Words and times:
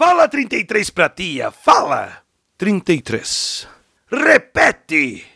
Fala 0.00 0.26
33 0.26 0.88
pra 0.88 1.10
tia, 1.10 1.50
fala! 1.50 2.22
33. 2.56 3.68
Repete! 4.10 5.26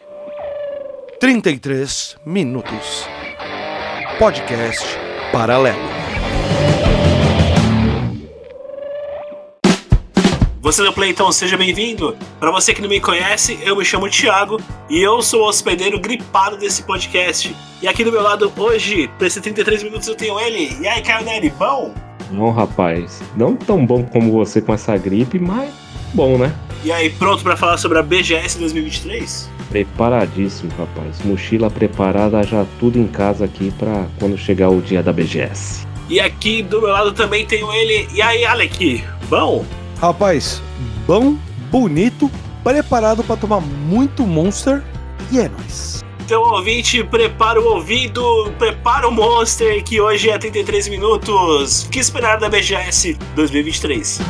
33 1.20 2.16
minutos. 2.24 3.06
Podcast 4.18 4.82
paralelo. 5.30 5.76
Você 10.62 10.82
do 10.82 10.94
Play, 10.94 11.10
então, 11.10 11.30
seja 11.30 11.58
bem-vindo. 11.58 12.16
Para 12.40 12.50
você 12.50 12.72
que 12.72 12.80
não 12.80 12.88
me 12.88 13.02
conhece, 13.02 13.58
eu 13.62 13.76
me 13.76 13.84
chamo 13.84 14.08
Thiago 14.08 14.56
e 14.88 14.98
eu 14.98 15.20
sou 15.20 15.42
o 15.42 15.46
hospedeiro 15.46 16.00
gripado 16.00 16.56
desse 16.56 16.84
podcast. 16.84 17.54
E 17.82 17.86
aqui 17.86 18.02
do 18.02 18.10
meu 18.10 18.22
lado 18.22 18.50
hoje, 18.56 19.08
para 19.18 19.26
esses 19.26 19.42
33 19.42 19.82
minutos, 19.82 20.08
eu 20.08 20.14
tenho 20.14 20.40
ele. 20.40 20.74
E 20.80 20.88
aí, 20.88 21.02
Caio 21.02 21.22
Neri, 21.22 21.50
bom? 21.50 22.13
Bom, 22.34 22.50
rapaz. 22.50 23.22
Não 23.36 23.56
tão 23.56 23.86
bom 23.86 24.02
como 24.02 24.32
você 24.32 24.60
com 24.60 24.74
essa 24.74 24.96
gripe, 24.96 25.38
mas 25.38 25.72
bom, 26.12 26.36
né? 26.36 26.54
E 26.84 26.92
aí, 26.92 27.08
pronto 27.10 27.42
para 27.42 27.56
falar 27.56 27.78
sobre 27.78 27.98
a 27.98 28.02
BGS 28.02 28.58
2023? 28.58 29.50
Preparadíssimo, 29.70 30.70
rapaz. 30.76 31.20
Mochila 31.24 31.70
preparada, 31.70 32.42
já 32.42 32.66
tudo 32.78 32.98
em 32.98 33.06
casa 33.06 33.44
aqui 33.46 33.72
para 33.78 34.06
quando 34.18 34.36
chegar 34.36 34.68
o 34.68 34.82
dia 34.82 35.02
da 35.02 35.12
BGS. 35.12 35.86
E 36.08 36.20
aqui 36.20 36.62
do 36.62 36.80
meu 36.82 36.90
lado 36.90 37.12
também 37.12 37.46
tenho 37.46 37.72
ele. 37.72 38.08
E 38.12 38.20
aí, 38.20 38.44
Alec, 38.44 39.02
bom? 39.28 39.64
Rapaz, 39.98 40.60
bom, 41.06 41.36
bonito, 41.70 42.30
preparado 42.62 43.24
para 43.24 43.36
tomar 43.36 43.60
muito 43.60 44.26
Monster 44.26 44.82
e 45.32 45.38
é 45.38 45.48
nóis. 45.48 46.04
Então, 46.24 46.40
ouvinte, 46.54 47.04
prepara 47.04 47.60
o 47.60 47.74
ouvido, 47.74 48.50
prepara 48.58 49.06
o 49.06 49.12
Monster, 49.12 49.84
que 49.84 50.00
hoje 50.00 50.30
é 50.30 50.38
33 50.38 50.88
minutos. 50.88 51.84
O 51.84 51.90
que 51.90 51.98
esperar 51.98 52.38
da 52.38 52.48
BGS 52.48 53.12
2023? 53.36 54.20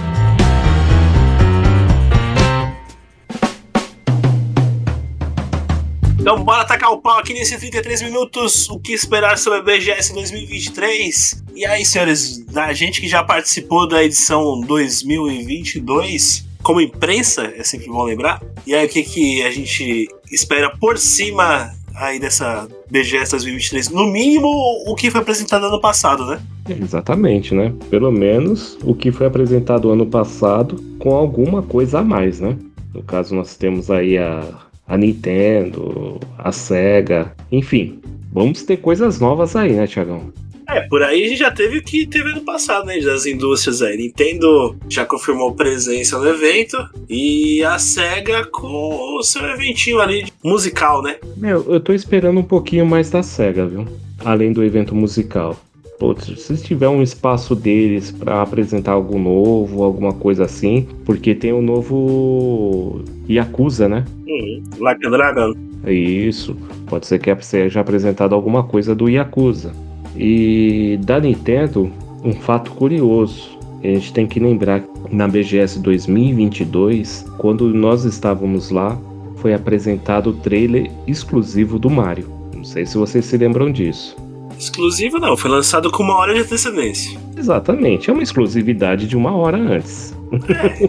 Então 6.19 6.43
bora 6.43 6.65
tacar 6.65 6.91
o 6.91 7.01
pau 7.01 7.17
aqui 7.21 7.33
nesses 7.33 7.61
33 7.61 8.03
minutos. 8.03 8.69
O 8.69 8.81
que 8.81 8.93
esperar 8.93 9.39
sobre 9.39 9.61
a 9.61 9.63
BGS 9.63 10.15
2023? 10.15 11.45
E 11.55 11.65
aí, 11.65 11.87
senhores, 11.87 12.45
a 12.57 12.73
gente 12.73 13.01
que 13.01 13.07
já 13.07 13.23
participou 13.23 13.87
da 13.87 14.03
edição 14.03 14.61
2022 14.63 16.45
como 16.61 16.81
imprensa, 16.81 17.53
é 17.55 17.63
sempre 17.63 17.87
bom 17.87 18.03
lembrar. 18.03 18.43
E 18.67 18.75
aí, 18.75 18.85
o 18.85 18.89
que, 18.89 19.05
que 19.05 19.43
a 19.43 19.51
gente 19.53 20.09
espera 20.33 20.75
por 20.77 20.99
cima 20.99 21.73
aí 21.95 22.19
dessa 22.19 22.69
BGS 22.91 23.33
2023? 23.33 23.91
No 23.91 24.07
mínimo, 24.07 24.49
o 24.87 24.95
que 24.95 25.11
foi 25.11 25.21
apresentado 25.21 25.67
ano 25.67 25.81
passado, 25.81 26.27
né? 26.27 26.41
Exatamente, 26.69 27.55
né? 27.55 27.73
Pelo 27.91 28.11
menos 28.11 28.79
o 28.83 28.95
que 28.95 29.13
foi 29.13 29.27
apresentado 29.27 29.91
ano 29.91 30.07
passado 30.07 30.83
com 30.99 31.15
alguma 31.15 31.63
coisa 31.63 32.01
a 32.01 32.05
mais, 32.05 32.41
né? 32.41 32.57
No 32.93 33.03
caso, 33.03 33.35
nós 33.35 33.57
temos 33.57 33.91
aí 33.91 34.17
a 34.17 34.65
a 34.87 34.97
Nintendo, 34.97 36.21
a 36.39 36.53
Sega, 36.53 37.33
enfim. 37.51 38.01
Vamos 38.33 38.63
ter 38.63 38.79
coisas 38.79 39.21
novas 39.21 39.57
aí, 39.57 39.73
né, 39.73 39.87
Tiagão? 39.87 40.33
É, 40.69 40.81
por 40.83 41.03
aí 41.03 41.25
a 41.25 41.29
gente 41.29 41.39
já 41.39 41.51
teve 41.51 41.79
o 41.79 41.83
que 41.83 42.07
teve 42.07 42.33
no 42.33 42.41
passado, 42.41 42.87
né? 42.87 42.99
Das 43.01 43.27
indústrias 43.27 43.83
aí. 43.83 43.97
Nintendo 43.97 44.77
já 44.89 45.05
confirmou 45.05 45.55
presença 45.55 46.19
no 46.19 46.29
evento 46.29 46.77
e 47.09 47.63
a 47.63 47.79
SEGA 47.79 48.45
com 48.47 49.17
o 49.19 49.23
seu 49.23 49.45
eventinho 49.45 50.01
ali 50.01 50.27
musical, 50.43 51.03
né? 51.03 51.17
Meu, 51.37 51.65
eu 51.69 51.81
tô 51.81 51.93
esperando 51.93 52.41
um 52.41 52.45
pouquinho 52.45 52.87
mais 52.87 53.11
da 53.11 53.23
SEGA, 53.23 53.67
viu? 53.67 53.87
Além 54.25 54.53
do 54.53 54.65
evento 54.65 54.95
musical. 54.95 55.57
Putz, 55.99 56.41
se 56.43 56.57
tiver 56.63 56.89
um 56.89 57.03
espaço 57.03 57.55
deles 57.55 58.11
para 58.11 58.43
apresentar 58.43 58.93
algo 58.93 59.19
novo, 59.19 59.85
alguma 59.85 60.13
coisa 60.13 60.45
assim, 60.45 60.89
porque 61.05 61.35
tem 61.35 61.53
o 61.53 61.63
novo 61.63 63.05
Yakuza, 63.29 63.89
né? 63.89 64.05
Uhum. 64.27 64.63
Like 64.79 65.07
a 65.07 65.11
Dragon. 65.11 65.55
Isso, 65.87 66.57
pode 66.87 67.07
ser 67.07 67.21
que 67.21 67.35
seja 67.45 67.81
apresentado 67.81 68.35
alguma 68.35 68.65
coisa 68.65 68.95
do 68.95 69.09
Yakuza. 69.09 69.73
E 70.17 70.99
da 71.03 71.21
Nintendo, 71.21 71.91
um 72.23 72.33
fato 72.33 72.73
curioso. 72.73 73.59
A 73.83 73.87
gente 73.87 74.13
tem 74.13 74.27
que 74.27 74.41
lembrar 74.41 74.81
que 74.81 75.15
na 75.15 75.29
BGS 75.29 75.79
2022, 75.81 77.27
quando 77.37 77.73
nós 77.75 78.05
estávamos 78.05 78.71
lá, 78.71 78.99
foi 79.37 79.53
apresentado 79.53 80.31
o 80.31 80.33
trailer 80.33 80.91
exclusivo 81.07 81.79
do 81.79 81.91
Mario. 81.91 82.27
Não 82.55 82.65
sei 82.65 82.87
se 82.87 82.97
vocês 82.97 83.27
se 83.27 83.37
lembram 83.37 83.71
disso. 83.71 84.17
Exclusivo 84.59 85.19
não, 85.19 85.37
foi 85.37 85.51
lançado 85.51 85.91
com 85.91 86.03
uma 86.03 86.17
hora 86.17 86.33
de 86.33 86.41
antecedência. 86.41 87.19
Exatamente, 87.37 88.09
é 88.09 88.13
uma 88.13 88.23
exclusividade 88.23 89.07
de 89.07 89.17
uma 89.17 89.37
hora 89.37 89.59
antes. 89.59 90.17
É, 90.49 90.85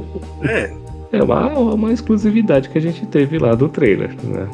é. 0.47 0.73
é 1.11 1.23
uma, 1.23 1.49
uma 1.49 1.91
exclusividade 1.91 2.69
que 2.69 2.77
a 2.77 2.81
gente 2.81 3.05
teve 3.07 3.37
lá 3.37 3.55
do 3.55 3.67
trailer, 3.67 4.15
né? 4.23 4.47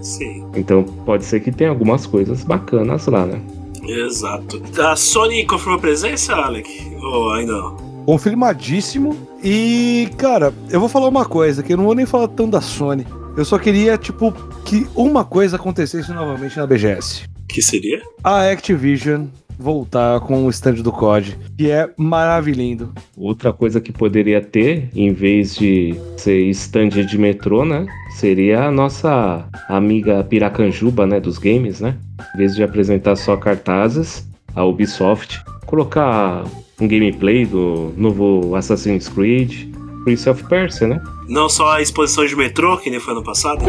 Sim. 0.00 0.44
Então 0.54 0.84
pode 1.04 1.24
ser 1.24 1.40
que 1.40 1.50
tenha 1.50 1.70
algumas 1.70 2.06
coisas 2.06 2.44
bacanas 2.44 3.06
lá, 3.06 3.26
né? 3.26 3.40
Exato. 3.82 4.62
A 4.80 4.96
Sony 4.96 5.44
confirmou 5.44 5.78
presença, 5.78 6.34
Alec? 6.34 6.68
Ou 7.02 7.32
ainda 7.32 7.52
não? 7.52 7.76
Confirmadíssimo. 8.04 9.16
E, 9.42 10.08
cara, 10.16 10.52
eu 10.70 10.80
vou 10.80 10.88
falar 10.88 11.08
uma 11.08 11.24
coisa, 11.24 11.62
que 11.62 11.72
eu 11.72 11.76
não 11.76 11.84
vou 11.84 11.94
nem 11.94 12.06
falar 12.06 12.28
tanto 12.28 12.52
da 12.52 12.60
Sony. 12.60 13.06
Eu 13.36 13.44
só 13.44 13.58
queria, 13.58 13.96
tipo, 13.96 14.32
que 14.64 14.86
uma 14.96 15.24
coisa 15.24 15.56
acontecesse 15.56 16.10
novamente 16.12 16.56
na 16.56 16.66
BGS. 16.66 17.28
Que 17.48 17.62
seria? 17.62 18.02
A 18.22 18.50
Activision 18.50 19.26
voltar 19.58 20.20
com 20.20 20.46
o 20.46 20.50
stand 20.50 20.74
do 20.74 20.92
COD, 20.92 21.36
que 21.56 21.70
é 21.70 21.90
maravilhoso. 21.96 22.92
Outra 23.16 23.52
coisa 23.52 23.80
que 23.80 23.92
poderia 23.92 24.40
ter, 24.40 24.90
em 24.94 25.12
vez 25.12 25.56
de 25.56 25.94
ser 26.16 26.40
stand 26.50 26.88
de 26.88 27.18
metrô, 27.18 27.64
né? 27.64 27.86
Seria 28.10 28.64
a 28.64 28.70
nossa 28.70 29.44
amiga 29.68 30.22
Piracanjuba, 30.24 31.06
né? 31.06 31.20
Dos 31.20 31.38
games, 31.38 31.80
né? 31.80 31.96
Em 32.34 32.38
vez 32.38 32.54
de 32.54 32.62
apresentar 32.62 33.16
só 33.16 33.36
cartazes, 33.36 34.26
a 34.54 34.64
Ubisoft 34.64 35.42
colocar 35.66 36.44
um 36.80 36.88
gameplay 36.88 37.44
do 37.44 37.92
novo 37.96 38.56
Assassin's 38.56 39.08
Creed, 39.08 39.68
Prince 40.04 40.28
of 40.28 40.42
Persia, 40.44 40.86
né? 40.86 41.02
Não 41.28 41.48
só 41.48 41.74
a 41.74 41.82
exposição 41.82 42.24
de 42.24 42.34
metrô, 42.34 42.78
que 42.78 42.88
nem 42.88 42.98
foi 42.98 43.12
ano 43.12 43.22
passado. 43.22 43.62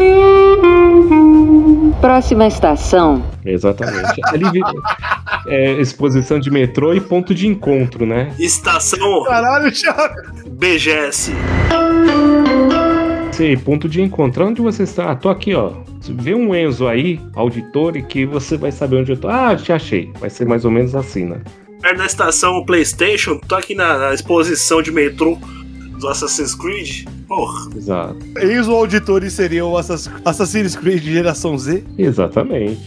Próxima 2.00 2.46
estação. 2.46 3.22
Exatamente. 3.44 4.20
Ali 4.28 4.46
é, 5.50 5.72
exposição 5.80 6.38
de 6.38 6.50
metrô 6.50 6.94
e 6.94 7.00
ponto 7.00 7.34
de 7.34 7.46
encontro, 7.46 8.06
né? 8.06 8.32
Estação 8.38 9.24
Caralho, 9.24 9.70
Thiago! 9.72 10.14
BGS. 10.50 11.32
Sim, 13.32 13.56
ponto 13.58 13.88
de 13.88 14.02
encontro. 14.02 14.46
Onde 14.46 14.60
você 14.60 14.82
está? 14.82 15.10
Ah, 15.10 15.16
tô 15.16 15.28
aqui, 15.28 15.54
ó. 15.54 15.72
Vê 16.10 16.34
um 16.34 16.54
Enzo 16.54 16.86
aí, 16.86 17.20
auditor, 17.34 17.96
e 17.96 18.02
que 18.02 18.26
você 18.26 18.56
vai 18.56 18.70
saber 18.72 18.96
onde 18.96 19.12
eu 19.12 19.16
tô. 19.16 19.28
Ah, 19.28 19.56
te 19.56 19.72
achei. 19.72 20.10
Vai 20.20 20.28
ser 20.30 20.46
mais 20.46 20.64
ou 20.64 20.70
menos 20.70 20.94
assim, 20.94 21.24
né? 21.24 21.40
Perto 21.80 21.96
da 21.98 22.06
estação 22.06 22.62
PlayStation, 22.66 23.38
tô 23.48 23.54
aqui 23.54 23.74
na, 23.74 23.96
na 23.98 24.14
exposição 24.14 24.82
de 24.82 24.90
metrô 24.92 25.38
do 25.98 26.08
Assassin's 26.08 26.54
Creed. 26.54 27.06
Porra. 27.26 27.70
Exato. 27.74 28.16
Eis 28.38 28.68
o 28.68 28.72
auditor 28.74 29.24
e 29.24 29.30
seria 29.30 29.64
o 29.64 29.76
Assass- 29.78 30.10
Assassin's 30.24 30.76
Creed 30.76 31.02
geração 31.02 31.56
Z. 31.56 31.84
Exatamente. 31.96 32.78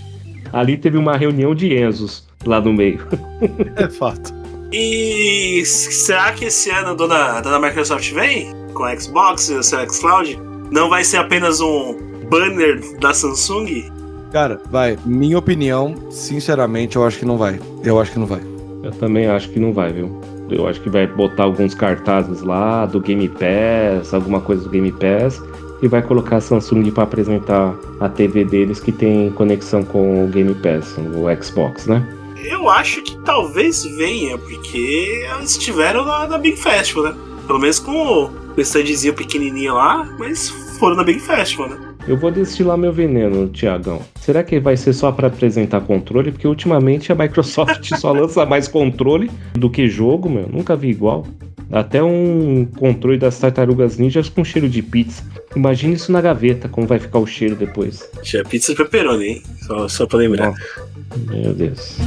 Ali 0.54 0.78
teve 0.78 0.98
uma 0.98 1.18
reunião 1.18 1.56
de 1.56 1.76
Enzos 1.76 2.28
lá 2.46 2.62
no 2.62 2.72
meio. 2.72 3.06
É 3.76 3.90
fato. 3.90 4.34
E 4.72 5.64
será 5.66 6.32
que 6.32 6.46
esse 6.46 6.70
ano 6.70 6.90
a 6.90 6.94
dona, 6.94 7.38
a 7.38 7.42
dona 7.42 7.60
Microsoft 7.60 8.12
vem 8.14 8.52
com 8.74 8.84
a 8.84 8.98
Xbox 8.98 9.50
e 9.50 9.56
o 9.56 9.64
seu 9.64 9.80
xCloud? 9.88 10.40
Não 10.72 10.90
vai 10.90 11.04
ser 11.04 11.18
apenas 11.18 11.60
um 11.60 11.98
banner 12.30 12.80
da 13.00 13.14
Samsung? 13.14 13.92
Cara, 14.32 14.60
vai. 14.72 14.98
Minha 15.06 15.38
opinião, 15.38 15.96
sinceramente, 16.10 16.96
eu 16.96 17.06
acho 17.06 17.20
que 17.20 17.26
não 17.26 17.38
vai. 17.38 17.60
Eu 17.84 18.00
acho 18.00 18.12
que 18.12 18.20
não 18.20 18.26
vai. 18.26 18.42
Eu 18.84 18.92
também 18.92 19.28
acho 19.28 19.50
que 19.50 19.60
não 19.60 19.72
vai, 19.72 19.94
viu? 19.94 20.20
Eu 20.50 20.68
acho 20.68 20.82
que 20.82 20.90
vai 20.90 21.06
botar 21.06 21.44
alguns 21.44 21.74
cartazes 21.76 22.42
lá 22.42 22.86
do 22.86 23.00
Game 23.00 23.30
Pass, 23.30 24.14
alguma 24.14 24.42
coisa 24.42 24.64
do 24.64 24.70
Game 24.70 24.92
Pass, 24.92 25.40
e 25.84 25.88
vai 25.88 26.02
colocar 26.02 26.38
a 26.38 26.42
Samsung 26.42 26.90
para 26.92 27.04
apresentar 27.04 27.76
a 28.00 28.08
TV 28.08 28.46
deles 28.46 28.80
que 28.80 28.92
tem 28.92 29.30
conexão 29.32 29.84
com 29.84 30.24
o 30.24 30.28
Game 30.30 30.56
Pass, 30.56 30.96
o 30.98 31.44
Xbox, 31.44 31.86
né? 31.86 32.08
Eu 32.44 32.70
acho 32.70 33.02
que 33.04 33.18
talvez 33.20 33.84
venha, 33.84 34.38
porque 34.38 35.26
elas 35.30 35.52
estiveram 35.52 36.06
na, 36.06 36.28
na 36.28 36.38
Big 36.38 36.58
Festival, 36.58 37.06
né? 37.06 37.16
Pelo 37.46 37.60
menos 37.60 37.80
com 37.80 37.92
o 37.92 38.44
o 38.56 38.62
standzinho 38.62 39.14
pequenininho 39.14 39.74
lá, 39.74 40.08
mas 40.18 40.50
foram 40.50 40.96
na 40.96 41.04
Big 41.04 41.20
Festival, 41.20 41.70
né? 41.70 41.78
Eu 42.08 42.18
vou 42.18 42.30
destilar 42.30 42.78
meu 42.78 42.92
veneno, 42.92 43.48
Tiagão. 43.48 44.02
Será 44.16 44.44
que 44.44 44.60
vai 44.60 44.76
ser 44.76 44.94
só 44.94 45.12
para 45.12 45.28
apresentar 45.28 45.82
controle? 45.82 46.32
Porque 46.32 46.48
ultimamente 46.48 47.12
a 47.12 47.16
Microsoft 47.16 47.90
só 47.98 48.12
lança 48.12 48.46
mais 48.46 48.68
controle 48.68 49.32
do 49.54 49.70
que 49.70 49.88
jogo, 49.88 50.30
meu. 50.30 50.48
Nunca 50.48 50.76
vi 50.76 50.90
igual. 50.90 51.26
Até 51.74 52.04
um 52.04 52.66
controle 52.78 53.18
das 53.18 53.40
tartarugas 53.40 53.98
ninjas 53.98 54.30
com 54.30 54.46
cheiro 54.46 54.70
de 54.70 54.82
pizza. 54.84 55.24
Imagina 55.56 55.96
isso 55.96 56.12
na 56.12 56.22
gaveta, 56.22 56.70
como 56.70 56.86
vai 56.86 57.00
ficar 57.00 57.18
o 57.18 57.26
cheiro 57.26 57.56
depois. 57.56 58.08
Tinha 58.22 58.44
pizza 58.44 58.72
de 58.72 58.78
pepperoni, 58.78 59.26
hein? 59.26 59.44
Só, 59.66 59.88
só 59.88 60.06
pra 60.06 60.20
lembrar. 60.20 60.54
Meu 61.28 61.54
Deus. 61.54 61.98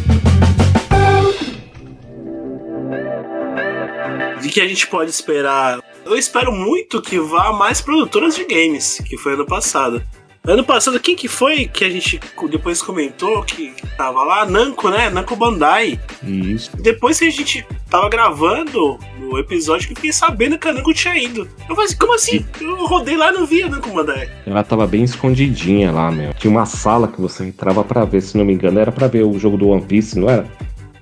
de 4.46 4.52
que 4.52 4.60
a 4.60 4.68
gente 4.68 4.86
pode 4.86 5.10
esperar. 5.10 5.80
Eu 6.04 6.16
espero 6.16 6.52
muito 6.52 7.02
que 7.02 7.18
vá 7.18 7.52
mais 7.52 7.80
produtoras 7.80 8.36
de 8.36 8.44
games, 8.44 9.02
que 9.04 9.16
foi 9.18 9.34
ano 9.34 9.44
passado. 9.44 10.00
Ano 10.46 10.62
passado, 10.62 11.00
quem 11.00 11.16
que 11.16 11.26
foi 11.26 11.66
que 11.66 11.84
a 11.84 11.90
gente 11.90 12.20
depois 12.48 12.80
comentou 12.80 13.42
que, 13.42 13.74
tava 13.96 14.22
lá? 14.22 14.46
Namco, 14.46 14.88
né? 14.88 15.10
Namco 15.10 15.34
Bandai. 15.34 15.98
Isso. 16.22 16.70
Depois 16.76 17.18
que 17.18 17.24
a 17.26 17.30
gente 17.30 17.66
tava 17.90 18.08
gravando 18.08 18.96
o 19.28 19.38
episódio, 19.38 19.88
que 19.88 19.92
eu 19.92 19.96
fiquei 19.96 20.12
sabendo 20.12 20.56
que 20.56 20.68
a 20.68 20.72
Namco 20.72 20.94
tinha 20.94 21.18
ido. 21.18 21.48
Eu 21.68 21.74
falei 21.74 21.86
assim, 21.86 21.96
como 21.96 22.14
assim? 22.14 22.46
Eu 22.60 22.86
rodei 22.86 23.16
lá 23.16 23.30
e 23.30 23.34
não 23.34 23.44
vi 23.44 23.64
a 23.64 23.68
Namco 23.68 23.90
Bandai. 23.90 24.30
Ela 24.46 24.62
tava 24.62 24.86
bem 24.86 25.02
escondidinha 25.02 25.90
lá, 25.90 26.12
meu. 26.12 26.32
Tinha 26.34 26.50
uma 26.50 26.64
sala 26.64 27.08
que 27.08 27.20
você 27.20 27.44
entrava 27.44 27.82
pra 27.82 28.04
ver, 28.04 28.20
se 28.20 28.38
não 28.38 28.44
me 28.44 28.52
engano, 28.52 28.78
era 28.78 28.92
pra 28.92 29.08
ver 29.08 29.24
o 29.24 29.36
jogo 29.40 29.56
do 29.56 29.68
One 29.68 29.82
Piece, 29.82 30.16
não 30.16 30.30
era? 30.30 30.46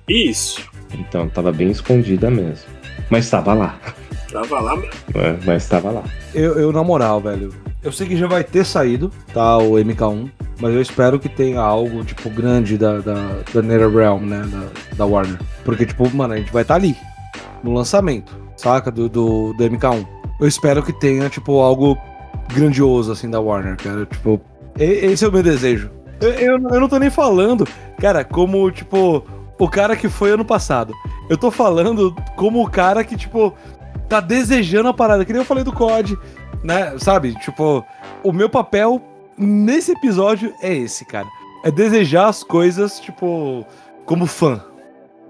Isso. 0.09 0.67
Então, 0.91 1.29
tava 1.29 1.51
bem 1.51 1.69
escondida 1.69 2.31
mesmo. 2.31 2.65
Mas 3.11 3.29
tava 3.29 3.53
lá. 3.53 3.79
Tava 4.31 4.59
lá, 4.59 4.73
É, 5.13 5.37
mas 5.45 5.69
tava 5.69 5.91
lá. 5.91 6.03
Eu, 6.33 6.59
eu, 6.59 6.71
na 6.73 6.83
moral, 6.83 7.21
velho, 7.21 7.53
eu 7.85 7.91
sei 7.91 8.07
que 8.07 8.17
já 8.17 8.25
vai 8.25 8.43
ter 8.43 8.65
saído, 8.65 9.11
tá? 9.31 9.57
O 9.59 9.73
MK1, 9.73 10.29
mas 10.59 10.73
eu 10.73 10.81
espero 10.81 11.19
que 11.19 11.29
tenha 11.29 11.61
algo, 11.61 12.03
tipo, 12.03 12.31
grande 12.31 12.79
da, 12.79 12.97
da, 12.97 13.41
da 13.53 13.61
NetherRealm, 13.61 14.25
né? 14.25 14.43
Da, 14.51 14.95
da 14.97 15.05
Warner. 15.05 15.39
Porque, 15.63 15.85
tipo, 15.85 16.09
mano, 16.15 16.33
a 16.33 16.37
gente 16.37 16.51
vai 16.51 16.63
estar 16.63 16.73
tá 16.73 16.79
ali, 16.79 16.97
no 17.63 17.71
lançamento, 17.73 18.35
saca? 18.57 18.91
Do, 18.91 19.07
do, 19.07 19.53
do 19.53 19.63
MK1. 19.63 20.03
Eu 20.39 20.47
espero 20.47 20.81
que 20.81 20.91
tenha, 20.91 21.29
tipo, 21.29 21.59
algo 21.59 21.95
grandioso, 22.51 23.11
assim, 23.11 23.29
da 23.29 23.39
Warner, 23.39 23.77
cara. 23.77 24.07
Tipo, 24.07 24.41
esse 24.79 25.23
é 25.23 25.27
o 25.27 25.31
meu 25.31 25.43
desejo. 25.43 25.91
Eu, 26.19 26.31
eu, 26.31 26.53
eu 26.53 26.79
não 26.79 26.89
tô 26.89 26.97
nem 26.97 27.11
falando, 27.11 27.67
cara, 27.99 28.23
como, 28.23 28.71
tipo, 28.71 29.23
o 29.59 29.69
cara 29.69 29.95
que 29.95 30.09
foi 30.09 30.31
ano 30.31 30.43
passado. 30.43 30.91
Eu 31.29 31.37
tô 31.37 31.51
falando 31.51 32.15
como 32.35 32.63
o 32.63 32.69
cara 32.69 33.03
que, 33.03 33.15
tipo, 33.15 33.53
tá 34.09 34.19
desejando 34.19 34.89
a 34.89 34.93
parada. 34.93 35.23
Que 35.23 35.31
nem 35.31 35.41
eu 35.41 35.45
falei 35.45 35.63
do 35.63 35.71
COD, 35.71 36.17
né? 36.65 36.95
Sabe? 36.97 37.33
Tipo, 37.35 37.85
o 38.23 38.33
meu 38.33 38.49
papel 38.49 39.01
nesse 39.37 39.91
episódio 39.91 40.53
é 40.61 40.73
esse, 40.73 41.05
cara. 41.05 41.27
É 41.63 41.71
desejar 41.71 42.27
as 42.27 42.43
coisas, 42.43 42.99
tipo, 42.99 43.65
como 44.05 44.25
fã. 44.25 44.61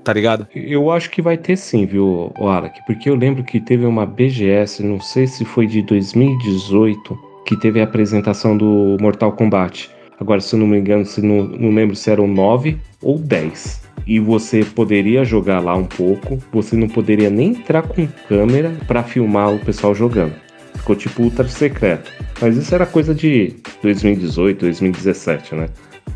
Tá 0.04 0.14
ligado? 0.14 0.48
Eu 0.54 0.92
acho 0.92 1.10
que 1.10 1.22
vai 1.22 1.36
ter 1.36 1.58
sim, 1.58 1.86
viu, 1.86 2.32
Alec? 2.38 2.80
Porque 2.86 3.10
eu 3.10 3.16
lembro 3.16 3.44
que 3.44 3.60
teve 3.60 3.86
uma 3.86 4.06
BGS, 4.06 4.84
não 4.84 5.00
sei 5.00 5.26
se 5.26 5.44
foi 5.44 5.66
de 5.66 5.82
2018, 5.82 7.18
que 7.46 7.58
teve 7.58 7.82
a 7.82 7.86
apresentação 7.86 8.56
do 8.56 8.98
Mortal 9.02 9.32
Kombat. 9.32 9.90
Agora, 10.20 10.40
se 10.40 10.54
eu 10.56 10.60
não 10.60 10.68
me 10.68 10.78
engano, 10.78 11.06
se 11.06 11.22
não, 11.22 11.44
não 11.44 11.74
lembro 11.74 11.96
se 11.96 12.10
eram 12.12 12.28
9 12.28 12.78
ou 13.02 13.18
10 13.18 13.84
e 14.06 14.20
você 14.20 14.64
poderia 14.64 15.26
jogar 15.26 15.60
lá 15.60 15.76
um 15.76 15.84
pouco, 15.84 16.38
você 16.52 16.76
não 16.76 16.88
poderia 16.88 17.30
nem 17.30 17.50
entrar 17.50 17.82
com 17.82 18.08
câmera 18.28 18.72
para 18.88 19.02
filmar 19.02 19.54
o 19.54 19.60
pessoal 19.60 19.96
jogando. 19.96 20.45
Ficou 20.86 20.96
tipo 20.96 21.24
ultra 21.24 21.48
secreto. 21.48 22.12
Mas 22.40 22.56
isso 22.56 22.76
era 22.76 22.86
coisa 22.86 23.16
de 23.16 23.56
2018, 23.82 24.60
2017, 24.60 25.56
né? 25.56 25.68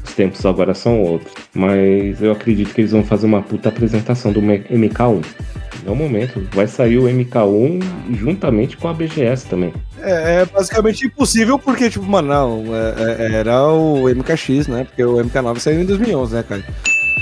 Os 0.03 0.13
tempos 0.13 0.45
agora 0.45 0.75
são 0.75 1.01
outros. 1.01 1.33
Mas 1.55 2.21
eu 2.21 2.31
acredito 2.31 2.71
que 2.75 2.81
eles 2.81 2.91
vão 2.91 3.03
fazer 3.03 3.25
uma 3.25 3.41
puta 3.41 3.69
apresentação 3.69 4.31
do 4.31 4.39
MK1. 4.39 5.25
No 5.83 5.95
momento, 5.95 6.47
vai 6.53 6.67
sair 6.67 6.99
o 6.99 7.05
MK1 7.05 7.81
juntamente 8.11 8.77
com 8.77 8.87
a 8.87 8.93
BGS 8.93 9.47
também. 9.47 9.73
É, 10.03 10.41
é 10.41 10.45
basicamente 10.45 11.07
impossível 11.07 11.57
porque, 11.57 11.89
tipo, 11.89 12.05
mano, 12.05 12.27
não, 12.27 12.63
é, 12.75 13.25
é, 13.25 13.35
era 13.37 13.63
o 13.71 14.07
MKX, 14.07 14.67
né? 14.67 14.83
Porque 14.83 15.03
o 15.03 15.15
MK9 15.15 15.57
saiu 15.57 15.81
em 15.81 15.85
2011, 15.85 16.35
né, 16.35 16.43
cara? 16.47 16.63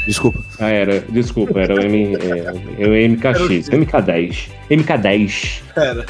Desculpa. 0.08 0.40
Ah, 0.58 0.70
era. 0.70 1.02
Desculpa, 1.02 1.60
era 1.60 1.76
o, 1.76 1.80
M, 1.80 2.16
é, 2.16 2.88
o 2.88 3.12
MKX. 3.12 3.70
MK10. 3.70 4.50
MK10. 4.72 5.62
Era. 5.76 6.06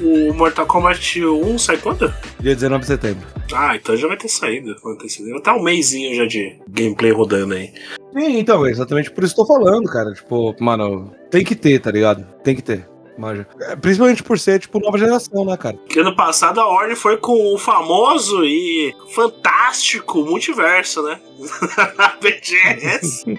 O 0.00 0.34
Mortal 0.34 0.66
Kombat 0.66 1.24
1 1.24 1.58
sai 1.58 1.78
quando? 1.78 2.12
Dia 2.40 2.54
19 2.54 2.80
de 2.80 2.86
setembro. 2.86 3.26
Ah, 3.54 3.74
então 3.74 3.96
já 3.96 4.06
vai 4.06 4.16
ter 4.16 4.28
saído. 4.28 4.76
Vai 4.82 5.40
tá 5.40 5.54
um 5.54 5.62
mêsinho 5.62 6.14
já 6.14 6.26
de 6.26 6.58
gameplay 6.68 7.12
rodando 7.12 7.54
aí. 7.54 7.72
Sim, 8.12 8.38
então, 8.38 8.66
é 8.66 8.70
exatamente 8.70 9.10
por 9.10 9.24
isso 9.24 9.34
que 9.34 9.40
eu 9.40 9.46
tô 9.46 9.54
falando, 9.54 9.84
cara. 9.84 10.12
Tipo, 10.12 10.54
mano, 10.60 11.12
tem 11.30 11.44
que 11.44 11.54
ter, 11.54 11.80
tá 11.80 11.90
ligado? 11.90 12.26
Tem 12.44 12.54
que 12.54 12.62
ter. 12.62 12.86
Manja. 13.18 13.46
É, 13.60 13.76
principalmente 13.76 14.22
por 14.22 14.38
ser, 14.38 14.58
tipo, 14.58 14.78
nova 14.78 14.98
geração, 14.98 15.44
né, 15.44 15.56
cara? 15.56 15.76
Que 15.88 16.00
ano 16.00 16.14
passado 16.14 16.60
a 16.60 16.66
Warner 16.66 16.96
foi 16.96 17.16
com 17.16 17.54
o 17.54 17.58
famoso 17.58 18.44
e 18.44 18.94
fantástico 19.14 20.24
multiverso, 20.24 21.02
né? 21.02 21.18
BGS. 22.20 23.24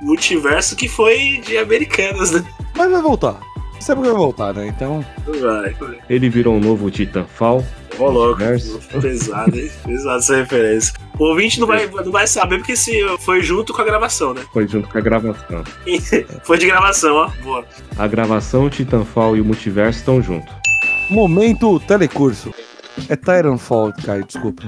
multiverso 0.00 0.76
que 0.76 0.88
foi 0.88 1.40
de 1.44 1.58
americanas, 1.58 2.30
né? 2.30 2.44
Mas 2.76 2.90
vai 2.90 3.02
voltar. 3.02 3.40
Sabe 3.80 4.02
que 4.02 4.08
vai 4.08 4.16
voltar, 4.16 4.54
né? 4.54 4.66
Então. 4.66 5.04
Vai, 5.26 5.72
vai. 5.74 5.98
Ele 6.08 6.28
virou 6.28 6.54
um 6.54 6.60
novo 6.60 6.90
Titanfall. 6.90 7.64
Ô, 7.98 8.10
louco. 8.10 8.40
Pesado, 9.00 9.58
hein? 9.58 9.70
Pesado 9.84 10.18
essa 10.18 10.36
referência. 10.36 10.94
O 11.18 11.24
ouvinte 11.24 11.58
não 11.58 11.66
vai, 11.66 11.86
não 11.86 12.12
vai 12.12 12.26
saber 12.26 12.58
porque 12.58 12.76
se 12.76 13.00
foi 13.20 13.42
junto 13.42 13.72
com 13.72 13.80
a 13.80 13.84
gravação, 13.84 14.34
né? 14.34 14.42
Foi 14.52 14.68
junto 14.68 14.88
com 14.88 14.98
a 14.98 15.00
gravação. 15.00 15.64
foi 16.44 16.58
de 16.58 16.66
gravação, 16.66 17.14
ó. 17.14 17.28
Boa. 17.42 17.64
A 17.98 18.06
gravação, 18.06 18.66
o 18.66 18.70
Titanfall 18.70 19.36
e 19.36 19.40
o 19.40 19.44
multiverso 19.44 19.98
estão 19.98 20.20
juntos. 20.20 20.52
Momento 21.08 21.80
telecurso. 21.80 22.52
É 23.08 23.16
Titanfall, 23.16 23.92
Kai, 24.04 24.22
desculpa. 24.24 24.62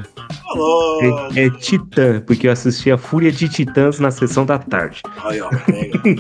É, 1.34 1.46
é, 1.46 1.50
Titã, 1.50 2.20
porque 2.26 2.48
eu 2.48 2.52
assisti 2.52 2.90
a 2.90 2.96
Fúria 2.98 3.30
de 3.30 3.48
Titãs 3.48 3.98
na 4.00 4.10
sessão 4.10 4.44
da 4.46 4.58
tarde. 4.58 5.02
Aí, 5.25 5.40
ó, 5.40 5.50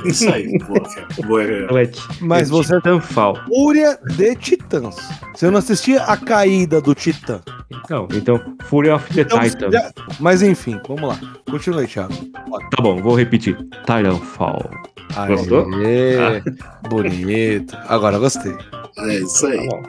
Isso 0.04 0.28
aí, 0.30 0.58
boa, 0.58 0.80
cara. 0.80 1.06
Boa, 1.26 1.44
cara. 1.44 1.82
É, 1.84 1.90
Mas 2.20 2.48
é 2.48 2.50
você. 2.52 2.76
Titanfall. 2.76 3.36
Fúria 3.46 3.98
de 4.16 4.34
Titãs. 4.36 4.96
Você 5.34 5.50
não 5.50 5.58
assistia 5.58 6.02
a 6.02 6.16
caída 6.16 6.80
do 6.80 6.94
Titã. 6.94 7.40
Então, 7.84 8.06
então, 8.12 8.40
Fury 8.64 8.90
of 8.90 9.12
the 9.14 9.22
Então, 9.22 9.40
Titan. 9.40 9.70
já- 9.70 9.90
Mas 10.20 10.42
enfim, 10.42 10.78
vamos 10.86 11.08
lá. 11.08 11.18
Continue, 11.50 11.86
Thiago. 11.86 12.12
Tá 12.70 12.82
bom, 12.82 13.00
vou 13.02 13.14
repetir. 13.16 13.56
Titanfall. 13.86 14.70
Aê, 15.16 15.28
Gostou? 15.28 15.66
Bonito. 16.90 17.76
Agora 17.88 18.18
gostei. 18.18 18.54
É 18.98 19.14
isso 19.14 19.46
aí. 19.46 19.68
Tá 19.68 19.80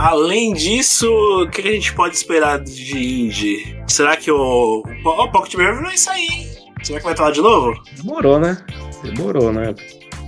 Além 0.00 0.54
disso, 0.54 1.06
o 1.42 1.50
que 1.50 1.60
a 1.60 1.72
gente 1.72 1.92
pode 1.92 2.16
esperar 2.16 2.58
de 2.58 2.96
indie? 2.96 3.76
Será 3.86 4.16
que 4.16 4.30
o. 4.30 4.82
O 5.04 5.28
Pocket 5.28 5.54
Mirror 5.56 5.82
vai 5.82 5.98
sair, 5.98 6.22
hein? 6.22 6.48
Será 6.82 6.98
que 7.00 7.04
vai 7.04 7.12
estar 7.12 7.24
lá 7.24 7.30
de 7.30 7.42
novo? 7.42 7.78
Demorou, 7.98 8.40
né? 8.40 8.56
Demorou, 9.04 9.52
né? 9.52 9.74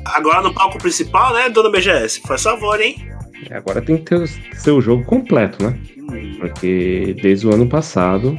Agora 0.04 0.42
no 0.42 0.52
palco 0.52 0.76
principal, 0.76 1.32
né, 1.32 1.48
dona 1.48 1.70
BGS? 1.70 2.20
Faz 2.20 2.42
favor, 2.42 2.78
hein? 2.82 2.96
E 3.48 3.54
Agora 3.54 3.80
tem 3.80 3.96
que 3.96 4.02
ter 4.02 4.16
o 4.16 4.26
seu 4.60 4.78
jogo 4.82 5.06
completo, 5.06 5.64
né? 5.64 5.78
Porque 6.38 7.16
desde 7.22 7.46
o 7.46 7.54
ano 7.54 7.66
passado 7.66 8.36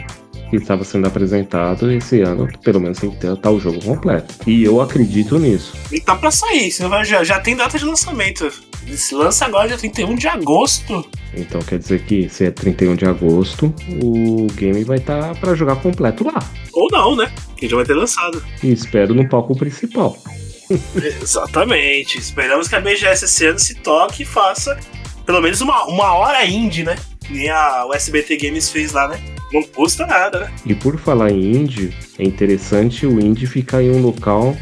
que 0.57 0.63
estava 0.63 0.83
sendo 0.83 1.07
apresentado, 1.07 1.91
esse 1.91 2.21
ano 2.21 2.47
pelo 2.63 2.79
menos 2.79 2.99
tem 2.99 3.09
que 3.09 3.17
ter 3.17 3.35
tá 3.37 3.49
o 3.49 3.59
jogo 3.59 3.83
completo. 3.83 4.35
E 4.45 4.63
eu 4.63 4.81
acredito 4.81 5.39
nisso. 5.39 5.73
E 5.91 5.99
tá 5.99 6.15
pra 6.15 6.29
sair, 6.29 6.71
já, 7.03 7.23
já 7.23 7.39
tem 7.39 7.55
data 7.55 7.79
de 7.79 7.85
lançamento. 7.85 8.51
Se 8.95 9.15
lança 9.15 9.45
agora, 9.45 9.67
dia 9.67 9.77
31 9.77 10.15
de 10.15 10.27
agosto. 10.27 11.09
Então 11.35 11.59
quer 11.61 11.79
dizer 11.79 12.03
que 12.05 12.29
se 12.29 12.45
é 12.45 12.51
31 12.51 12.95
de 12.95 13.05
agosto, 13.05 13.73
o 14.03 14.45
game 14.53 14.83
vai 14.83 14.97
estar 14.97 15.33
pra 15.39 15.55
jogar 15.55 15.77
completo 15.77 16.23
lá. 16.23 16.39
Ou 16.71 16.87
não, 16.91 17.15
né? 17.15 17.31
Que 17.57 17.67
já 17.67 17.75
vai 17.75 17.85
ter 17.85 17.95
lançado. 17.95 18.43
E 18.61 18.71
espero 18.71 19.15
no 19.15 19.27
palco 19.27 19.55
principal. 19.57 20.15
Exatamente. 20.95 22.19
Esperamos 22.19 22.67
que 22.67 22.75
a 22.75 22.79
BGS 22.79 23.25
esse 23.25 23.45
ano 23.47 23.57
se 23.57 23.73
toque 23.75 24.21
e 24.21 24.25
faça 24.25 24.77
pelo 25.25 25.41
menos 25.41 25.61
uma, 25.61 25.85
uma 25.85 26.13
hora 26.13 26.45
indie, 26.45 26.83
né? 26.83 26.95
Que 27.25 27.33
Nem 27.33 27.49
a 27.49 27.85
o 27.85 27.93
SBT 27.93 28.37
Games 28.37 28.69
fez 28.69 28.91
lá, 28.91 29.07
né? 29.07 29.19
Não 29.51 29.61
custa 29.63 30.05
nada, 30.07 30.39
né? 30.39 30.51
E 30.65 30.73
por 30.73 30.97
falar 30.97 31.31
em 31.31 31.55
indie, 31.57 31.93
é 32.17 32.23
interessante 32.23 33.05
o 33.05 33.19
indie 33.19 33.45
ficar 33.45 33.83
em 33.83 33.91
um 33.91 34.01
local 34.01 34.55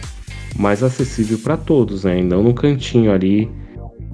mais 0.57 0.83
acessível 0.83 1.37
para 1.39 1.55
todos, 1.55 2.03
né? 2.03 2.19
E 2.19 2.23
não 2.23 2.43
no 2.43 2.53
cantinho 2.53 3.11
ali, 3.11 3.49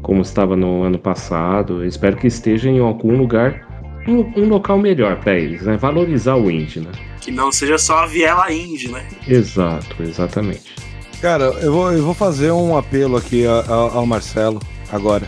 como 0.04 0.22
estava 0.22 0.56
no 0.56 0.84
ano 0.84 1.00
passado. 1.00 1.82
Eu 1.82 1.88
espero 1.88 2.16
que 2.18 2.28
esteja 2.28 2.70
em 2.70 2.80
algum 2.80 3.18
lugar, 3.18 3.66
um, 4.08 4.20
um 4.42 4.48
local 4.48 4.78
melhor 4.78 5.20
para 5.20 5.36
eles, 5.38 5.64
né? 5.64 5.76
Valorizar 5.78 6.36
o 6.36 6.50
indie, 6.52 6.80
né? 6.80 6.92
Que 7.22 7.32
não 7.32 7.52
seja 7.52 7.78
só 7.80 8.04
a 8.04 8.06
viela 8.06 8.52
indie, 8.54 8.88
né? 8.90 9.06
Exato, 9.28 9.96
exatamente. 10.04 10.76
Cara, 11.20 11.46
eu 11.46 11.74
vou, 11.74 11.92
eu 11.92 12.04
vou 12.06 12.14
fazer 12.14 12.52
um 12.52 12.78
apelo 12.78 13.18
aqui 13.18 13.46
a- 13.48 13.62
a- 13.68 13.74
ao 13.96 14.06
Marcelo 14.06 14.60
agora. 14.92 15.28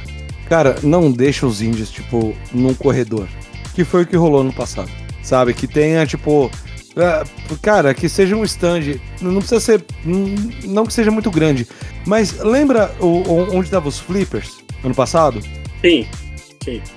Cara, 0.50 0.78
não 0.84 1.12
deixa 1.12 1.46
os 1.46 1.62
indies, 1.62 1.90
tipo, 1.92 2.36
num 2.52 2.74
corredor. 2.74 3.28
Que 3.76 3.84
foi 3.86 4.04
o 4.04 4.06
que 4.08 4.18
rolou 4.18 4.44
no 4.44 4.52
passado. 4.52 4.90
Sabe? 5.22 5.54
Que 5.54 5.68
tenha, 5.68 6.06
tipo. 6.06 6.50
é, 6.96 7.24
cara, 7.62 7.94
que 7.94 8.10
seja 8.10 8.36
um 8.36 8.44
stand. 8.44 8.96
Não 9.22 9.36
precisa 9.40 9.60
ser. 9.60 9.86
não- 10.66 10.86
que 10.86 10.94
seja 10.94 11.12
muito 11.12 11.30
grande. 11.30 11.68
Mas 12.06 12.40
lembra 12.40 12.92
o, 13.00 13.06
o- 13.06 13.56
onde 13.56 13.66
estavam 13.68 13.88
os 13.88 14.00
flippers 14.00 14.58
ano 14.84 14.96
passado? 14.96 15.40
Sim. 15.82 16.08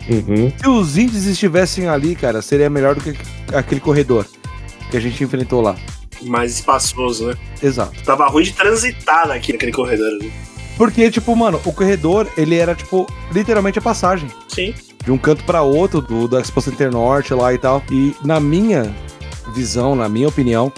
Uhum. 0.09 0.53
Se 0.59 0.69
os 0.69 0.97
indies 0.97 1.25
estivessem 1.27 1.89
ali, 1.89 2.15
cara, 2.17 2.43
seria 2.43 2.69
melhor 2.69 2.95
do 2.95 3.01
que 3.01 3.15
aquele 3.55 3.81
corredor 3.81 4.27
que 4.91 4.97
a 4.97 5.01
gente 5.01 5.23
enfrentou 5.23 5.61
lá. 5.61 5.77
Mais 6.23 6.53
espaçoso, 6.55 7.27
né? 7.29 7.35
Exato. 7.63 7.93
Tava 8.05 8.27
ruim 8.29 8.45
de 8.45 8.53
transitar 8.53 9.31
aqui 9.31 9.53
naquele 9.53 9.73
corredor 9.73 10.07
ali. 10.09 10.33
Porque, 10.77 11.11
tipo, 11.11 11.35
mano, 11.37 11.61
o 11.65 11.73
corredor, 11.73 12.27
ele 12.37 12.57
era, 12.57 12.75
tipo, 12.75 13.07
literalmente 13.33 13.79
a 13.79 13.83
passagem. 13.83 14.29
Sim. 14.49 14.75
De 15.05 15.11
um 15.13 15.19
canto 15.19 15.45
para 15.45 15.63
outro, 15.63 16.01
do, 16.01 16.27
do 16.29 16.39
Expo 16.39 16.61
Center 16.61 16.91
Norte 16.91 17.35
lá 17.35 17.53
e 17.53 17.59
tal. 17.59 17.83
E 17.91 18.15
na 18.25 18.41
minha 18.41 18.93
visão, 19.55 19.95
na 19.95 20.09
minha 20.09 20.29
opinião, 20.29 20.73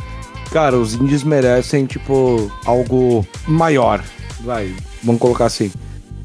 cara, 0.51 0.77
os 0.77 0.95
indies 0.95 1.23
merecem, 1.23 1.87
tipo, 1.87 2.51
algo 2.65 3.27
maior. 3.47 4.03
Vai, 4.41 4.75
vamos 5.03 5.21
colocar 5.21 5.47
assim. 5.47 5.71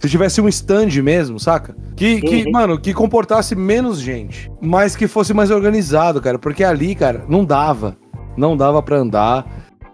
Se 0.01 0.09
tivesse 0.09 0.39
um 0.39 0.47
stand 0.47 0.89
mesmo, 1.03 1.39
saca? 1.39 1.75
Que, 1.95 2.21
que 2.21 2.43
Uhum. 2.45 2.51
mano, 2.53 2.79
que 2.79 2.93
comportasse 2.93 3.53
menos 3.53 3.99
gente, 3.99 4.49
mas 4.61 4.95
que 4.95 5.07
fosse 5.07 5.33
mais 5.33 5.51
organizado, 5.51 6.21
cara. 6.21 6.39
Porque 6.39 6.63
ali, 6.63 6.95
cara, 6.95 7.25
não 7.27 7.43
dava. 7.43 7.97
Não 8.37 8.55
dava 8.55 8.81
pra 8.81 8.97
andar. 8.97 9.45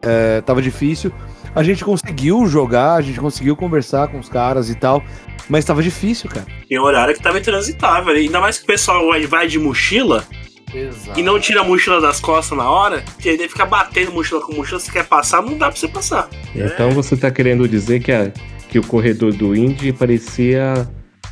é, 0.03 0.41
tava 0.41 0.61
difícil. 0.61 1.11
A 1.55 1.63
gente 1.63 1.83
conseguiu 1.85 2.45
jogar, 2.47 2.95
a 2.95 3.01
gente 3.01 3.19
conseguiu 3.19 3.55
conversar 3.55 4.09
com 4.09 4.19
os 4.19 4.27
caras 4.29 4.69
e 4.69 4.75
tal. 4.75 5.03
Mas 5.47 5.63
tava 5.63 5.81
difícil, 5.83 6.29
cara. 6.29 6.45
Tem 6.67 6.79
horário 6.79 7.13
que 7.15 7.21
tava 7.21 7.37
intransitável 7.39 8.11
ali. 8.11 8.21
Ainda 8.21 8.39
mais 8.41 8.57
que 8.57 8.63
o 8.63 8.67
pessoal 8.67 9.05
vai- 9.27 9.47
de 9.47 9.59
mochila 9.59 10.25
Exato. 10.73 11.19
e 11.19 11.23
não 11.23 11.39
tira 11.39 11.61
a 11.61 11.63
mochila 11.63 12.01
das 12.01 12.19
costas 12.19 12.57
na 12.57 12.69
hora, 12.69 13.03
que 13.19 13.29
aí 13.29 13.37
fica 13.47 13.65
batendo 13.65 14.11
mochila 14.11 14.41
com 14.41 14.53
mochila, 14.53 14.79
se 14.79 14.91
quer 14.91 15.05
passar, 15.05 15.41
não 15.43 15.55
dá 15.57 15.67
pra 15.69 15.79
você 15.79 15.87
passar. 15.87 16.27
Então 16.55 16.91
você 16.91 17.15
tá 17.15 17.29
querendo 17.29 17.67
dizer 17.67 18.01
que, 18.01 18.11
a, 18.11 18.31
que 18.69 18.79
o 18.79 18.83
corredor 18.83 19.31
do 19.33 19.55
Indy 19.55 19.93
parecia 19.93 20.89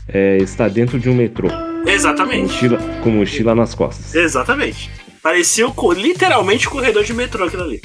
é, 0.08 0.38
estar 0.38 0.70
dentro 0.70 1.00
de 1.00 1.10
um 1.10 1.16
metrô, 1.16 1.50
com 1.50 1.90
Exatamente. 1.90 2.54
mochila, 2.54 2.78
com 3.02 3.10
mochila 3.10 3.56
nas 3.56 3.74
costas. 3.74 4.14
Exatamente. 4.14 4.92
Parecia 5.24 5.68
o 5.68 5.94
literalmente 5.94 6.68
o 6.68 6.72
corredor 6.72 7.04
de 7.04 7.14
metrô 7.14 7.46
aquilo 7.46 7.64
ali. 7.64 7.82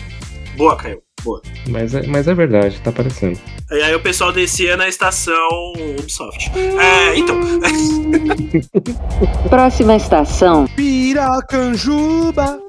Boa, 0.57 0.77
Caio. 0.77 1.01
Boa. 1.29 1.43
Mas 1.69 1.95
é, 1.95 2.07
mas 2.07 2.27
é 2.27 2.35
verdade, 2.35 2.81
tá 2.81 2.91
parecendo. 2.91 3.39
E 3.71 3.83
aí 3.83 3.95
o 3.95 4.01
pessoal 4.01 4.33
descia 4.33 4.79
na 4.79 4.89
estação 4.89 5.75
Ubisoft. 5.99 6.51
É, 6.57 7.19
então. 7.19 7.39
Próxima 9.51 9.97
estação. 9.97 10.67
Piracanjuba. 10.75 12.61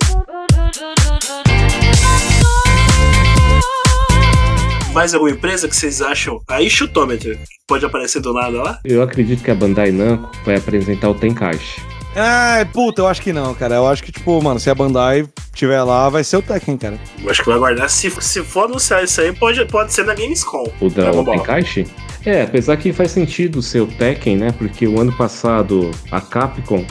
Mais 4.94 5.14
alguma 5.14 5.32
empresa 5.32 5.70
que 5.70 5.76
vocês 5.76 6.02
acham? 6.02 6.42
Aí 6.50 6.70
chutômetro. 6.70 7.38
Pode 7.66 7.86
aparecer 7.86 8.22
do 8.22 8.34
nada 8.34 8.62
lá? 8.62 8.80
Eu 8.84 9.02
acredito 9.02 9.42
que 9.42 9.52
a 9.52 9.56
Bandai 9.56 9.92
Namco 9.92 10.30
vai 10.44 10.58
apresentar 10.58 11.10
o 11.10 11.14
Tenkaichi. 11.14 11.80
Ah, 12.16 12.66
puta, 12.74 13.02
eu 13.02 13.08
acho 13.08 13.22
que 13.22 13.32
não, 13.32 13.54
cara. 13.54 13.76
Eu 13.76 13.88
acho 13.88 14.04
que, 14.04 14.12
tipo, 14.12 14.42
mano, 14.42 14.60
se 14.60 14.70
a 14.70 14.76
Bandai 14.76 15.28
tiver 15.54 15.82
lá, 15.84 16.10
vai 16.10 16.24
ser 16.24 16.38
o 16.38 16.42
Tekken, 16.42 16.78
cara. 16.78 17.00
Eu 17.22 17.30
acho 17.30 17.44
que 17.44 17.50
vai 17.50 17.60
guardar. 17.60 17.90
Se, 17.90 18.10
se 18.10 18.42
for 18.44 18.66
anunciar 18.66 19.04
isso 19.04 19.22
aí, 19.22 19.32
pode, 19.32 19.64
pode 19.66 19.94
ser 19.94 20.06
na 20.06 20.14
Gamescom. 20.14 20.72
O 20.82 20.90
da 20.90 21.04
Dragon 21.04 21.20
o 21.20 21.24
Ball. 21.24 21.38
Tenkaichi? 21.38 21.88
É, 22.26 22.44
apesar 22.44 22.78
que 22.78 22.92
faz 22.92 23.12
sentido 23.12 23.62
ser 23.62 23.82
o 23.82 23.88
Tekken, 23.88 24.38
né? 24.38 24.52
Porque 24.58 24.88
o 24.88 25.00
ano 25.00 25.16
passado 25.16 25.92
a 26.12 26.20
Capcom 26.20 26.86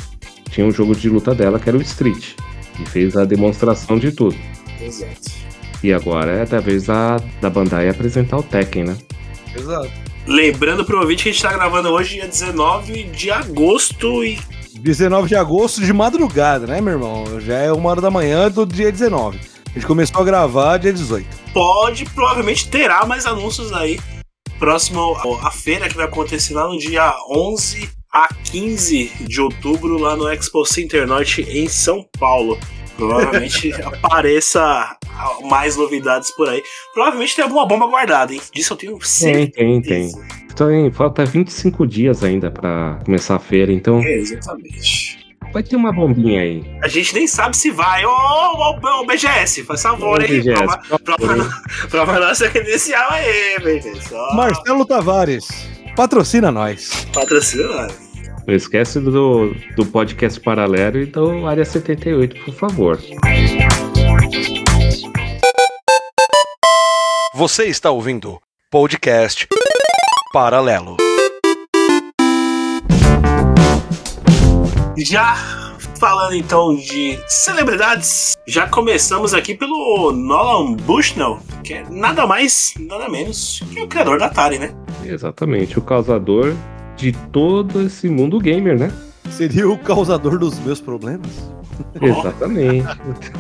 tinha 0.51 0.67
um 0.67 0.71
jogo 0.71 0.95
de 0.95 1.09
luta 1.09 1.35
dela 1.35 1.59
que 1.59 1.69
era 1.69 1.77
o 1.77 1.83
Street. 1.83 2.35
E 2.81 2.87
fez 2.87 3.17
a 3.17 3.25
demonstração 3.25 3.99
de 3.99 4.13
tudo. 4.13 4.37
Exato. 4.81 5.39
E 5.83 5.93
agora 5.93 6.31
é 6.33 6.47
da 6.47 6.61
vez 6.61 6.87
da, 6.87 7.17
da 7.41 7.51
Bandai 7.51 7.89
apresentar 7.89 8.39
o 8.39 8.43
Tekken, 8.43 8.85
né? 8.85 8.97
Exato. 9.57 9.91
Lembrando 10.27 10.85
pro 10.85 11.01
ouvinte 11.01 11.25
que 11.25 11.29
a 11.31 11.33
gente 11.33 11.43
tá 11.43 11.53
gravando 11.53 11.89
hoje, 11.89 12.17
dia 12.17 12.29
19 12.29 13.05
de 13.05 13.31
agosto, 13.31 14.25
e 14.25 14.39
19 14.79 15.29
de 15.29 15.37
agosto 15.37 15.81
de 15.81 15.93
madrugada, 15.93 16.67
né, 16.67 16.81
meu 16.81 16.95
irmão? 16.95 17.41
Já 17.41 17.55
é 17.59 17.73
uma 17.73 17.91
hora 17.91 18.01
da 18.01 18.11
manhã 18.11 18.51
do 18.51 18.65
dia 18.65 18.91
19. 18.91 19.39
A 19.67 19.71
gente 19.75 19.87
começou 19.87 20.21
a 20.21 20.25
gravar 20.25 20.79
dia 20.79 20.93
18. 20.93 21.27
pode, 21.53 22.05
provavelmente 22.07 22.69
terá 22.69 23.05
mais 23.05 23.27
anúncios 23.27 23.73
aí. 23.73 24.01
Próximo 24.59 25.17
à 25.43 25.51
feira 25.51 25.89
que 25.89 25.97
vai 25.97 26.07
acontecer 26.07 26.55
lá 26.55 26.67
no 26.69 26.79
dia 26.79 27.15
11 27.31 27.89
a 28.13 28.29
15 28.45 29.13
de 29.21 29.41
outubro, 29.41 29.99
lá 29.99 30.17
no 30.17 30.29
Expo 30.33 30.65
Center 30.65 31.07
Norte 31.07 31.43
em 31.43 31.69
São 31.69 32.05
Paulo. 32.19 32.59
Provavelmente 32.99 33.73
apareça 34.03 34.97
mais 35.49 35.77
novidades 35.77 36.31
por 36.37 36.49
aí. 36.49 36.63
Provavelmente 36.93 37.35
tem 37.37 37.45
alguma 37.45 37.65
bomba 37.67 37.87
guardada, 37.87 38.35
hein? 38.35 38.41
Disso 38.53 38.73
eu 38.73 38.77
tenho 38.77 39.01
certeza. 39.01 39.53
tem, 39.53 39.81
tem. 39.81 40.13
Então 40.53 40.71
hein, 40.71 40.91
falta 40.93 41.25
25 41.25 41.87
dias 41.87 42.25
ainda 42.25 42.51
pra 42.51 42.99
começar 43.05 43.37
a 43.37 43.39
feira, 43.39 43.73
então 43.73 44.01
É, 44.03 44.13
exatamente. 44.17 45.17
vai 45.53 45.63
ter 45.63 45.77
uma 45.77 45.93
bombinha 45.93 46.43
aí. 46.43 46.65
A 46.83 46.89
gente 46.89 47.15
nem 47.15 47.27
sabe 47.29 47.57
se 47.57 47.71
vai. 47.71 48.05
Ô, 48.05 48.11
ô, 48.11 48.75
ô, 48.75 49.01
ô, 49.03 49.07
BGS, 49.07 49.63
faz 49.63 49.81
favor, 49.83 50.21
hein? 50.21 50.29
BGS, 50.29 50.57
Prova, 51.05 51.63
prova, 51.89 52.19
nossa 52.21 52.49
credencial 52.51 53.09
aí, 53.13 53.57
BGS. 53.61 54.13
Marcelo 54.35 54.85
Tavares, 54.85 55.47
patrocina 55.95 56.51
nós. 56.51 57.07
Patrocina. 57.15 57.87
Não 58.49 58.55
esquece 58.55 58.99
do, 58.99 59.55
do 59.77 59.85
podcast 59.85 60.41
paralelo 60.41 60.97
e 60.97 61.05
do 61.05 61.47
Área 61.47 61.67
78, 61.67 62.47
por 62.47 62.55
favor. 62.55 62.99
Você 67.35 67.67
está 67.67 67.91
ouvindo 67.91 68.41
podcast 68.71 69.47
Paralelo. 70.33 70.97
Já 74.97 75.37
falando 76.01 76.35
então 76.35 76.75
de 76.75 77.19
celebridades, 77.27 78.33
já 78.47 78.67
começamos 78.67 79.35
aqui 79.35 79.55
pelo 79.55 80.11
Nolan 80.11 80.73
Bushnell, 80.73 81.39
que 81.63 81.75
é 81.75 81.85
nada 81.91 82.27
mais, 82.27 82.73
nada 82.81 83.11
menos 83.11 83.63
que 83.75 83.83
o 83.83 83.87
criador 83.87 84.19
da 84.19 84.25
Atari, 84.25 84.59
né? 84.59 84.75
Exatamente, 85.05 85.79
o 85.79 85.83
causador 85.83 86.55
de 86.99 87.13
todo 87.33 87.81
esse 87.81 88.09
mundo 88.09 88.39
gamer, 88.41 88.79
né? 88.79 88.93
Seria 89.31 89.69
o 89.69 89.79
causador 89.79 90.39
dos 90.39 90.59
meus 90.59 90.81
problemas? 90.81 91.31
Exatamente. 92.01 92.87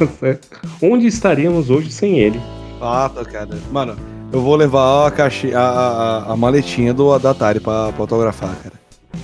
Onde 0.80 1.06
estaríamos 1.06 1.68
hoje 1.68 1.90
sem 1.90 2.18
ele? 2.18 2.40
Fato, 2.78 3.24
cara. 3.28 3.58
Mano, 3.72 3.96
eu 4.32 4.40
vou 4.40 4.54
levar 4.54 5.08
a, 5.08 5.10
caixa, 5.10 5.48
a, 5.58 5.60
a, 5.60 6.32
a 6.32 6.36
maletinha 6.36 6.94
do, 6.94 7.18
da 7.18 7.30
Atari 7.30 7.58
pra, 7.58 7.92
pra 7.92 8.02
autografar, 8.02 8.54
cara. 8.62 8.78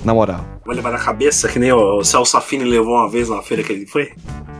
Na 0.04 0.12
moral. 0.12 0.44
Vou 0.64 0.74
levar 0.74 0.90
na 0.90 0.98
cabeça, 0.98 1.48
que 1.48 1.58
nem 1.58 1.72
o 1.72 2.02
Celso 2.02 2.32
Safini 2.32 2.64
levou 2.64 2.94
uma 2.94 3.08
vez 3.08 3.28
na 3.28 3.40
feira 3.40 3.62
que 3.62 3.72
ele 3.72 3.86
foi. 3.86 4.10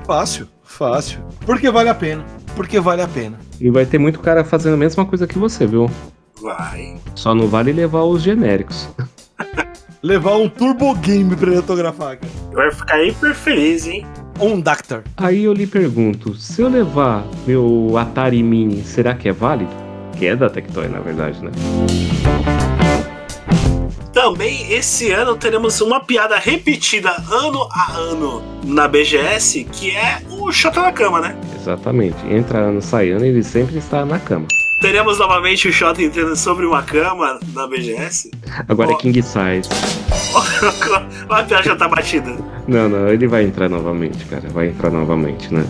Fácil, 0.07 0.47
fácil. 0.63 1.21
Porque 1.45 1.71
vale 1.71 1.89
a 1.89 1.95
pena. 1.95 2.25
Porque 2.55 2.79
vale 2.79 3.03
a 3.03 3.09
pena. 3.09 3.39
E 3.61 3.71
vai 3.71 3.85
ter 3.85 3.99
muito 3.99 4.21
cara 4.21 4.45
fazendo 4.45 4.75
a 4.75 4.77
mesma 4.77 5.05
coisa 5.05 5.27
que 5.27 5.39
você, 5.39 5.67
viu? 5.67 5.91
Vai. 6.41 6.97
Só 7.15 7.35
não 7.35 7.49
vale 7.49 7.73
levar 7.73 8.05
os 8.05 8.23
genéricos. 8.23 8.89
Levar 10.05 10.37
um 10.37 10.51
Turbo 10.51 10.95
Game 10.97 11.35
pra 11.35 11.47
ele 11.49 11.57
autografar, 11.57 12.19
cara. 12.19 12.33
Vai 12.53 12.71
ficar 12.71 13.03
hiper 13.03 13.35
feliz, 13.35 13.87
hein? 13.87 14.07
Um 14.39 14.61
Dactar. 14.61 15.03
Aí 15.17 15.45
eu 15.45 15.55
lhe 15.55 15.67
pergunto, 15.67 16.35
se 16.35 16.61
eu 16.61 16.69
levar 16.69 17.25
meu 17.47 17.97
Atari 17.97 18.43
Mini, 18.43 18.85
será 18.85 19.15
que 19.15 19.31
é 19.31 19.33
válido? 19.33 19.71
Que 20.19 20.27
é 20.27 20.37
da 20.37 20.51
Tectoy, 20.51 20.89
na 20.89 21.01
verdade, 21.01 21.43
né? 21.43 21.51
Também 24.13 24.71
esse 24.71 25.11
ano 25.11 25.37
teremos 25.37 25.81
uma 25.81 26.01
piada 26.01 26.37
repetida 26.37 27.11
ano 27.33 27.67
a 27.73 27.93
ano 27.97 28.43
na 28.63 28.87
BGS, 28.87 29.65
que 29.65 29.91
é 29.91 30.21
o 30.29 30.53
Xota 30.53 30.83
na 30.83 30.93
cama, 30.93 31.19
né? 31.23 31.35
Exatamente. 31.59 32.19
Entra 32.31 32.59
ano, 32.59 32.83
sai 32.83 33.09
ano, 33.09 33.25
ele 33.25 33.43
sempre 33.43 33.79
está 33.79 34.05
na 34.05 34.19
cama. 34.19 34.49
Teremos 34.85 35.19
novamente 35.19 35.67
o 35.67 35.73
Xota 35.73 36.03
entrando 36.03 36.37
sobre 36.37 36.67
uma 36.67 36.83
cama 36.83 37.41
na 37.55 37.67
BGS. 37.67 38.31
Agora 38.69 38.91
Ó. 38.91 38.93
é 38.93 38.97
King 38.99 39.23
Size. 39.23 39.71
A 41.31 41.43
piada 41.43 41.63
já 41.63 41.75
tá 41.75 41.89
batida. 41.89 42.37
Não, 42.69 42.87
não, 42.87 43.09
ele 43.09 43.27
vai 43.27 43.45
entrar 43.45 43.71
novamente, 43.71 44.23
cara. 44.27 44.47
Vai 44.51 44.69
entrar 44.69 44.91
novamente, 44.91 45.53
né? 45.55 45.65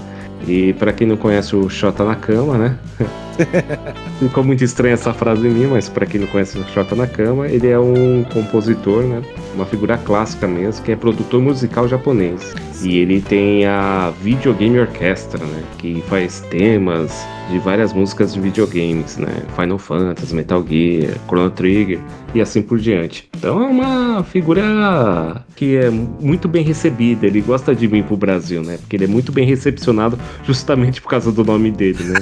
E 0.48 0.72
pra 0.72 0.92
quem 0.92 1.06
não 1.06 1.16
conhece 1.16 1.54
o 1.54 1.70
Xota 1.70 2.04
na 2.04 2.16
cama, 2.16 2.58
né? 2.58 2.76
Ficou 4.18 4.44
muito 4.44 4.64
estranha 4.64 4.94
essa 4.94 5.12
frase 5.12 5.46
em 5.46 5.50
mim, 5.50 5.66
mas 5.66 5.88
pra 5.88 6.06
quem 6.06 6.20
não 6.20 6.26
conhece 6.28 6.58
o 6.58 6.96
na 6.96 7.06
cama, 7.06 7.48
ele 7.48 7.68
é 7.68 7.78
um 7.78 8.24
compositor, 8.24 9.02
né? 9.02 9.22
Uma 9.54 9.66
figura 9.66 9.98
clássica 9.98 10.46
mesmo, 10.46 10.84
que 10.84 10.92
é 10.92 10.96
produtor 10.96 11.40
musical 11.40 11.88
japonês. 11.88 12.54
E 12.82 12.98
ele 12.98 13.20
tem 13.20 13.66
a 13.66 14.12
Videogame 14.22 14.78
Orchestra, 14.78 15.44
né? 15.44 15.62
Que 15.78 16.02
faz 16.08 16.40
temas 16.50 17.24
de 17.50 17.58
várias 17.58 17.92
músicas 17.92 18.34
de 18.34 18.40
videogames, 18.40 19.16
né? 19.16 19.42
Final 19.58 19.78
Fantasy, 19.78 20.34
Metal 20.34 20.64
Gear, 20.66 21.14
Chrono 21.26 21.50
Trigger 21.50 22.00
e 22.34 22.40
assim 22.40 22.62
por 22.62 22.78
diante. 22.78 23.28
Então 23.36 23.62
é 23.62 23.66
uma 23.66 24.24
figura 24.24 25.44
que 25.54 25.76
é 25.76 25.90
muito 25.90 26.48
bem 26.48 26.64
recebida. 26.64 27.26
Ele 27.26 27.40
gosta 27.40 27.74
de 27.74 27.86
vir 27.86 28.04
pro 28.04 28.16
Brasil, 28.16 28.62
né? 28.62 28.78
Porque 28.78 28.96
ele 28.96 29.04
é 29.04 29.08
muito 29.08 29.30
bem 29.30 29.46
recepcionado 29.46 30.18
justamente 30.44 31.00
por 31.00 31.08
causa 31.08 31.30
do 31.30 31.44
nome 31.44 31.70
dele, 31.70 32.02
né? 32.04 32.20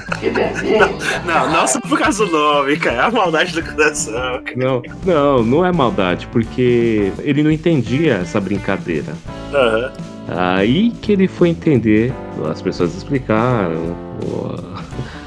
Não, 1.27 1.51
não 1.51 1.67
só 1.67 1.81
por 1.81 1.99
causa 1.99 2.25
do 2.27 2.33
nome, 2.33 2.77
cara. 2.77 2.97
É 2.97 3.01
a 3.07 3.11
maldade 3.11 3.53
do 3.53 3.63
coração. 3.63 4.13
cara. 4.45 4.57
Não, 4.57 4.83
não, 5.05 5.43
não 5.43 5.65
é 5.67 5.73
maldade, 5.73 6.27
porque 6.33 7.13
ele 7.21 7.43
não 7.43 7.51
entendia 7.51 8.15
essa 8.17 8.41
brincadeira. 8.41 9.13
Aham. 9.53 9.93
Aí 10.29 10.91
que 11.03 11.13
ele 11.13 11.27
foi 11.29 11.49
entender, 11.49 12.13
as 12.51 12.63
pessoas 12.63 12.95
explicaram, 12.97 13.97
o- 14.25 14.57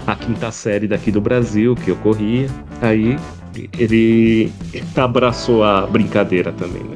a 0.08 0.16
quinta 0.16 0.50
série 0.52 0.88
daqui 0.88 1.12
do 1.12 1.20
Brasil 1.20 1.76
que 1.76 1.90
eu 1.92 1.96
corria. 1.98 2.48
Aí 2.82 3.18
ele 3.78 4.52
abraçou 4.96 5.64
a 5.64 5.82
brincadeira 5.86 6.52
também, 6.52 6.84
né? 6.84 6.96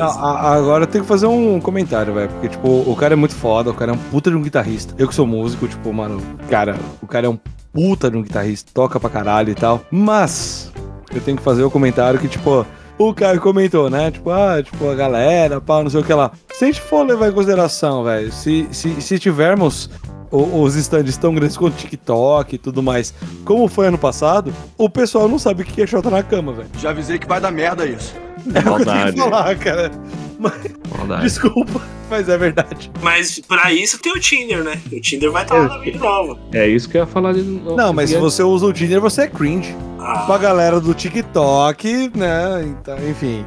Ah, 0.00 0.54
agora 0.54 0.82
eu 0.82 0.86
tenho 0.88 1.04
que 1.04 1.08
fazer 1.08 1.26
um 1.26 1.60
comentário, 1.60 2.12
velho. 2.12 2.28
Porque, 2.28 2.48
tipo, 2.48 2.68
o 2.68 2.96
cara 2.96 3.14
é 3.14 3.16
muito 3.16 3.34
foda, 3.34 3.70
o 3.70 3.74
cara 3.74 3.92
é 3.92 3.94
um 3.94 3.98
puta 3.98 4.28
de 4.30 4.36
um 4.36 4.42
guitarrista. 4.42 4.94
Eu 4.98 5.06
que 5.08 5.14
sou 5.14 5.26
músico, 5.26 5.66
tipo, 5.68 5.92
mano, 5.92 6.20
cara, 6.50 6.76
o 7.00 7.06
cara 7.06 7.26
é 7.26 7.30
um 7.30 7.38
puta 7.72 8.10
de 8.10 8.16
um 8.16 8.22
guitarrista, 8.22 8.70
toca 8.72 8.98
pra 8.98 9.10
caralho 9.10 9.50
e 9.50 9.54
tal. 9.54 9.82
Mas, 9.90 10.72
eu 11.14 11.20
tenho 11.20 11.36
que 11.36 11.42
fazer 11.42 11.62
o 11.62 11.68
um 11.68 11.70
comentário 11.70 12.18
que, 12.18 12.28
tipo, 12.28 12.66
o 12.98 13.14
Caio 13.14 13.40
comentou, 13.40 13.88
né? 13.88 14.10
Tipo, 14.10 14.30
ah, 14.30 14.62
tipo, 14.62 14.88
a 14.88 14.94
galera, 14.94 15.60
pá, 15.60 15.82
não 15.82 15.90
sei 15.90 16.00
o 16.00 16.04
que 16.04 16.12
lá. 16.12 16.32
Se 16.52 16.64
a 16.64 16.66
gente 16.66 16.80
for 16.80 17.06
levar 17.06 17.28
em 17.28 17.32
consideração, 17.32 18.02
velho, 18.04 18.32
se, 18.32 18.68
se, 18.72 19.00
se 19.00 19.18
tivermos 19.18 19.88
os 20.30 20.74
stands 20.74 21.16
tão 21.16 21.34
grandes 21.34 21.56
quanto 21.56 21.76
TikTok 21.76 22.54
e 22.54 22.58
tudo 22.58 22.82
mais, 22.82 23.14
como 23.44 23.68
foi 23.68 23.86
ano 23.86 23.98
passado, 23.98 24.52
o 24.76 24.90
pessoal 24.90 25.28
não 25.28 25.38
sabe 25.38 25.62
o 25.62 25.64
que 25.64 25.80
é 25.80 25.86
shota 25.86 26.10
na 26.10 26.22
cama, 26.22 26.52
velho. 26.52 26.68
Já 26.78 26.90
avisei 26.90 27.18
que 27.18 27.26
vai 27.26 27.40
dar 27.40 27.50
merda 27.50 27.86
isso. 27.86 28.14
É 28.54 28.60
Maldade. 28.62 29.16
falar, 29.16 29.56
cara. 29.56 29.90
Mas, 30.38 31.22
desculpa, 31.22 31.80
mas 32.08 32.28
é 32.28 32.38
verdade. 32.38 32.90
Mas 33.02 33.40
pra 33.40 33.72
isso 33.72 33.98
tem 33.98 34.12
o 34.12 34.20
Tinder, 34.20 34.62
né? 34.62 34.80
O 34.92 35.00
Tinder 35.00 35.30
vai 35.30 35.42
estar 35.42 35.56
tá 35.56 35.62
lá 35.62 35.68
na 35.68 35.78
vida 35.78 35.98
nova. 35.98 36.38
É 36.52 36.66
isso 36.66 36.88
que 36.88 36.96
eu 36.96 37.00
ia 37.00 37.06
falar 37.06 37.32
de 37.32 37.42
novo. 37.42 37.76
Não, 37.76 37.92
mas 37.92 38.10
se 38.10 38.16
você 38.18 38.42
usa 38.42 38.66
o 38.66 38.72
Tinder, 38.72 39.00
você 39.00 39.22
é 39.22 39.26
cringe. 39.26 39.76
Ah. 39.98 40.24
Pra 40.26 40.38
galera 40.38 40.80
do 40.80 40.94
TikTok, 40.94 42.12
né? 42.14 42.64
Então, 42.64 42.96
enfim. 43.08 43.44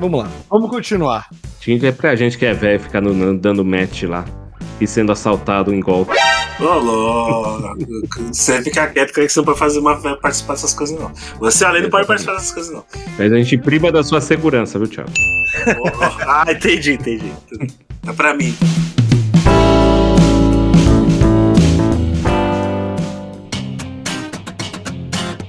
Vamos 0.00 0.20
lá. 0.20 0.30
Vamos 0.48 0.70
continuar. 0.70 1.28
Tinder 1.60 1.90
é 1.90 1.92
pra 1.92 2.14
gente 2.14 2.38
que 2.38 2.46
é 2.46 2.54
velho 2.54 2.78
ficar 2.78 3.00
no, 3.00 3.36
dando 3.36 3.64
match 3.64 4.04
lá 4.04 4.24
e 4.80 4.86
sendo 4.86 5.10
assaltado 5.10 5.74
em 5.74 5.80
golpe. 5.80 6.14
Ô, 6.60 6.74
louco. 6.78 7.78
Você 8.32 8.60
fica 8.62 8.88
quieto 8.88 9.12
que 9.12 9.28
você 9.28 9.38
não 9.38 9.44
pode 9.44 9.58
fazer 9.60 9.78
uma, 9.78 9.96
participar 10.16 10.54
dessas 10.54 10.74
coisas, 10.74 10.98
não. 10.98 11.12
Você, 11.38 11.64
além, 11.64 11.82
não 11.82 11.90
pode 11.90 12.04
participar 12.04 12.34
dessas 12.34 12.50
coisas, 12.50 12.72
não. 12.72 12.84
Mas 13.16 13.32
a 13.32 13.36
gente 13.36 13.56
priva 13.58 13.92
da 13.92 14.02
sua 14.02 14.20
segurança, 14.20 14.76
viu, 14.76 14.88
Thiago? 14.88 15.10
Ah, 16.26 16.44
entendi, 16.50 16.94
entendi. 16.94 17.32
É 18.06 18.12
pra 18.12 18.34
mim. 18.34 18.56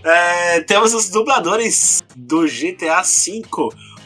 É, 0.03 0.61
temos 0.61 0.93
os 0.93 1.09
dubladores 1.09 2.03
do 2.15 2.45
GTA 2.45 3.01
V, 3.01 3.43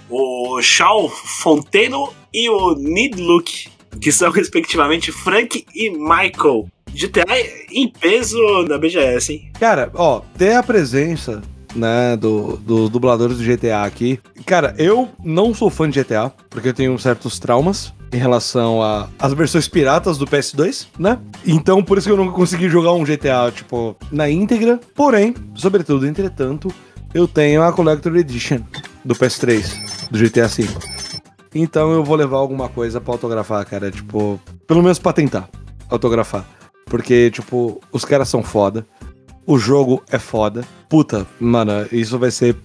o 0.09 0.61
Shaw 0.61 1.09
Fonteno 1.09 2.13
e 2.33 2.49
o 2.49 2.75
Need 2.75 3.21
Luke 3.21 3.73
que 3.99 4.11
são 4.11 4.31
respectivamente 4.31 5.11
Frank 5.11 5.65
e 5.73 5.89
Michael. 5.91 6.67
GTA 6.93 7.25
em 7.71 7.89
peso 7.89 8.37
na 8.67 8.77
BGS, 8.77 9.33
hein? 9.33 9.51
Cara, 9.59 9.91
ó, 9.93 10.21
ter 10.37 10.53
a 10.53 10.63
presença 10.63 11.41
né, 11.75 12.15
do, 12.15 12.57
dos 12.57 12.89
dubladores 12.89 13.37
do 13.37 13.43
GTA 13.43 13.83
aqui. 13.83 14.19
Cara, 14.45 14.75
eu 14.77 15.09
não 15.23 15.53
sou 15.53 15.69
fã 15.69 15.89
de 15.89 16.01
GTA, 16.01 16.31
porque 16.49 16.69
eu 16.69 16.73
tenho 16.73 16.97
certos 16.99 17.39
traumas 17.39 17.93
em 18.11 18.17
relação 18.17 18.79
às 19.17 19.33
versões 19.33 19.67
piratas 19.67 20.17
do 20.17 20.27
PS2, 20.27 20.87
né? 20.99 21.17
Então, 21.45 21.83
por 21.83 21.97
isso 21.97 22.07
que 22.07 22.13
eu 22.13 22.17
nunca 22.17 22.33
consegui 22.33 22.69
jogar 22.69 22.93
um 22.93 23.03
GTA, 23.03 23.51
tipo, 23.51 23.95
na 24.11 24.29
íntegra. 24.29 24.79
Porém, 24.95 25.33
sobretudo, 25.55 26.05
entretanto, 26.05 26.71
eu 27.13 27.27
tenho 27.27 27.63
a 27.63 27.73
Collector 27.73 28.15
Edition 28.15 28.59
do 29.03 29.15
PS3, 29.15 30.09
do 30.11 30.19
GTA 30.19 30.47
V. 30.47 30.67
Então 31.55 31.91
eu 31.91 32.03
vou 32.03 32.15
levar 32.15 32.37
alguma 32.37 32.69
coisa 32.69 32.99
pra 32.99 33.13
autografar, 33.13 33.65
cara. 33.65 33.91
Tipo, 33.91 34.39
pelo 34.67 34.81
menos 34.81 34.99
pra 34.99 35.13
tentar 35.13 35.49
autografar. 35.89 36.45
Porque, 36.93 37.31
tipo, 37.31 37.81
os 37.91 38.05
caras 38.05 38.29
são 38.29 38.43
foda. 38.43 38.85
O 39.47 39.57
jogo 39.57 40.03
é 40.11 40.19
foda. 40.19 40.63
Puta, 40.87 41.25
mano, 41.39 41.87
isso 41.91 42.19
vai 42.19 42.29
ser 42.29 42.55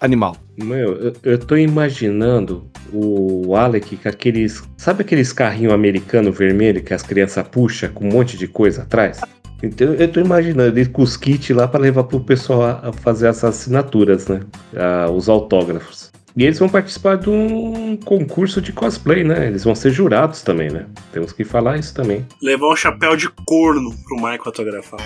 animal. 0.00 0.36
Meu, 0.60 0.96
eu, 0.96 1.12
eu 1.22 1.38
tô 1.38 1.56
imaginando 1.56 2.68
o 2.92 3.54
Alec 3.54 3.96
com 3.96 4.08
aqueles. 4.08 4.60
Sabe 4.76 5.02
aqueles 5.02 5.32
carrinhos 5.32 5.72
americanos 5.72 6.36
vermelho 6.36 6.82
que 6.82 6.92
as 6.92 7.04
crianças 7.04 7.46
puxam 7.46 7.92
com 7.92 8.08
um 8.08 8.12
monte 8.12 8.36
de 8.36 8.48
coisa 8.48 8.82
atrás? 8.82 9.20
Então 9.62 9.94
eu 9.94 10.10
tô 10.10 10.18
imaginando 10.18 10.76
ele 10.76 10.88
com 10.88 11.02
os 11.02 11.16
kits 11.16 11.50
lá 11.50 11.68
para 11.68 11.78
levar 11.78 12.02
pro 12.02 12.18
pessoal 12.18 12.62
a, 12.62 12.88
a 12.88 12.92
fazer 12.92 13.28
as 13.28 13.44
assinaturas, 13.44 14.26
né? 14.26 14.40
A, 14.74 15.08
os 15.08 15.28
autógrafos. 15.28 16.09
E 16.36 16.44
eles 16.44 16.58
vão 16.58 16.68
participar 16.68 17.16
de 17.16 17.28
um 17.28 17.96
concurso 17.96 18.60
de 18.60 18.72
cosplay, 18.72 19.24
né? 19.24 19.46
Eles 19.46 19.64
vão 19.64 19.74
ser 19.74 19.90
jurados 19.90 20.42
também, 20.42 20.70
né? 20.70 20.86
Temos 21.12 21.32
que 21.32 21.44
falar 21.44 21.78
isso 21.78 21.94
também. 21.94 22.26
Levar 22.42 22.72
um 22.72 22.76
chapéu 22.76 23.16
de 23.16 23.28
corno 23.46 23.90
pro 24.04 24.16
Michael 24.16 24.42
autografar. 24.46 25.00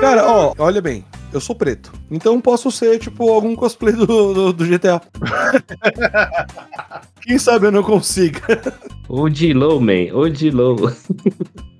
Cara, 0.00 0.26
ó, 0.26 0.54
olha 0.58 0.82
bem, 0.82 1.04
eu 1.36 1.40
sou 1.40 1.54
preto. 1.54 1.92
Então 2.10 2.40
posso 2.40 2.70
ser, 2.70 2.98
tipo, 2.98 3.30
algum 3.30 3.54
cosplay 3.54 3.94
do, 3.94 4.06
do, 4.06 4.52
do 4.52 4.66
GTA. 4.66 5.00
Quem 7.22 7.38
sabe 7.38 7.66
eu 7.66 7.72
não 7.72 7.82
consiga. 7.82 8.40
O 9.08 9.28
D-Low, 9.28 9.80
man. 9.80 10.12
O 10.12 10.28
D-Low. 10.28 10.76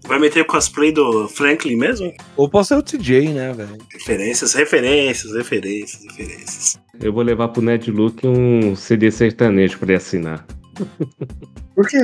Vai 0.06 0.18
meter 0.18 0.44
cosplay 0.44 0.92
do 0.92 1.28
Franklin 1.28 1.76
mesmo? 1.76 2.12
Ou 2.36 2.48
posso 2.48 2.68
ser 2.68 2.74
o 2.76 2.82
TJ, 2.82 3.28
né, 3.32 3.52
velho? 3.52 3.78
Referências, 3.90 4.52
referências, 4.52 5.32
referências, 5.32 6.02
referências. 6.04 6.80
Eu 7.00 7.12
vou 7.12 7.22
levar 7.22 7.48
pro 7.48 7.62
Ned 7.62 7.90
Luke 7.90 8.26
um 8.26 8.76
CD 8.76 9.10
sertanejo 9.10 9.78
pra 9.78 9.86
ele 9.86 9.96
assinar. 9.96 10.46
Por 11.74 11.88
quê? 11.88 11.98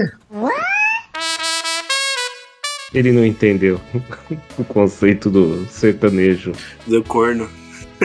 Ele 2.92 3.12
não 3.12 3.24
entendeu 3.24 3.80
o 4.58 4.64
conceito 4.64 5.30
do 5.30 5.66
sertanejo. 5.66 6.52
Do 6.86 7.02
corno. 7.04 7.48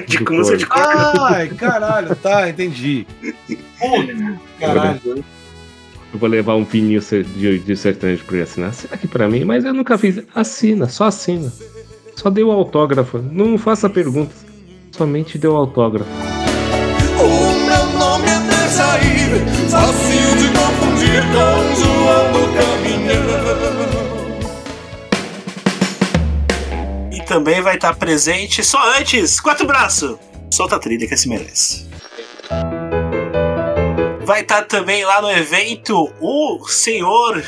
De 0.08 0.24
como 0.24 0.44
você 0.44 0.58
de 0.58 0.66
corno. 0.66 1.22
Ai, 1.22 1.48
caralho, 1.50 2.16
tá, 2.16 2.50
entendi. 2.50 3.08
caralho. 4.60 5.24
Eu 6.14 6.20
vou 6.20 6.30
levar 6.30 6.56
um 6.56 6.64
vinil 6.64 7.02
de, 7.02 7.60
de 7.60 7.76
sertanejo 7.76 8.24
pra 8.26 8.36
ele 8.36 8.44
assinar. 8.44 8.70
Assina 8.70 8.94
aqui 8.94 9.08
pra 9.08 9.28
mim, 9.28 9.44
mas 9.44 9.66
eu 9.66 9.74
nunca 9.74 9.98
fiz. 9.98 10.22
Assina, 10.34 10.88
só 10.88 11.06
assina. 11.06 11.52
Só 12.16 12.30
deu 12.30 12.52
autógrafo. 12.52 13.18
Não 13.18 13.58
faça 13.58 13.90
perguntas. 13.90 14.46
Somente 14.92 15.38
deu 15.38 15.56
autógrafo. 15.56 16.10
O 17.20 17.66
meu 17.66 18.00
nome 18.00 18.28
é 18.28 18.40
Dejair, 18.40 19.70
fácil 19.70 20.36
de 20.38 20.48
confundir 20.58 21.22
com 21.34 21.76
João 21.76 22.32
do 22.32 22.65
também 27.36 27.60
vai 27.60 27.76
estar 27.76 27.94
presente, 27.98 28.64
só 28.64 28.98
antes, 28.98 29.42
quatro 29.42 29.68
braços. 29.68 30.18
Solta 30.50 30.78
a 30.78 30.80
trilha 30.80 31.06
que 31.06 31.18
se 31.18 31.28
merece. 31.28 31.86
Vai 34.24 34.40
estar 34.40 34.62
também 34.64 35.04
lá 35.04 35.22
no 35.22 35.30
evento 35.30 36.10
o 36.22 36.66
senhor 36.66 37.44